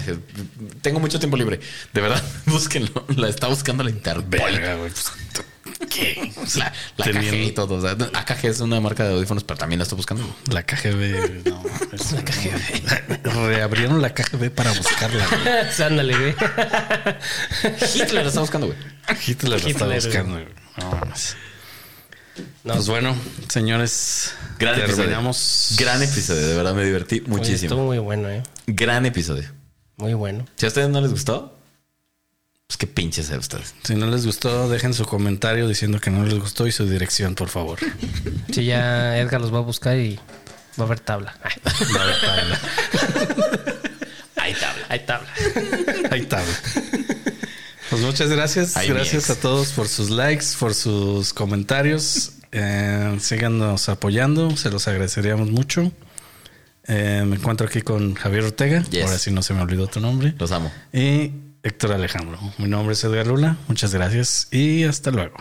[0.82, 1.60] Tengo mucho tiempo libre.
[1.94, 3.06] De verdad, búsquenlo.
[3.16, 4.26] La está buscando la Interpol.
[4.28, 4.92] Verga, güey.
[6.56, 7.76] La, la Teniendo- KG y todo.
[7.76, 10.24] O sea, AKG es una marca de audífonos, pero también la estoy buscando.
[10.52, 11.44] La KGB.
[11.50, 12.12] No, es-
[13.24, 13.48] no.
[13.48, 15.26] Reabrieron la KGB para buscarla.
[15.28, 15.42] güey.
[15.72, 16.36] Sí, Ándale, güey.
[17.96, 18.78] Hitler la está buscando, güey.
[19.28, 20.34] Hitler la está buscando.
[20.34, 20.46] güey.
[22.64, 22.74] No.
[22.74, 23.16] Pues bueno,
[23.50, 24.96] señores, Gran episodio.
[24.98, 25.76] terminamos.
[25.78, 27.86] Gran episodio, de verdad me divertí Oye, Estuvo muchísimo.
[27.86, 28.42] muy bueno, ¿eh?
[28.68, 29.50] Gran episodio.
[29.98, 30.46] Muy bueno.
[30.56, 31.58] Si a ustedes no les gustó,
[32.72, 33.76] pues qué pinches de ustedes.
[33.84, 37.36] Si no les gustó, dejen su comentario diciendo que no les gustó y su dirección,
[37.36, 37.80] por favor.
[38.50, 40.16] Sí, ya Edgar los va a buscar y
[40.80, 41.36] va a haber tabla.
[41.44, 41.52] Ay,
[41.94, 42.60] Va a haber tabla.
[44.38, 44.86] Ahí tabla.
[44.88, 45.30] Hay tabla.
[46.12, 46.54] Hay tabla.
[47.90, 48.78] Pues muchas gracias.
[48.78, 52.36] Ay, gracias a todos por sus likes, por sus comentarios.
[52.54, 55.92] Eh, síganos apoyando, se los agradeceríamos mucho.
[56.88, 58.82] Eh, me encuentro aquí con Javier Ortega.
[58.84, 59.04] Yes.
[59.04, 60.34] Ahora sí no se me olvidó tu nombre.
[60.40, 60.72] Los amo.
[60.94, 62.40] Y Héctor Alejandro.
[62.58, 63.58] Mi nombre es Edgar Lula.
[63.68, 65.38] Muchas gracias y hasta luego.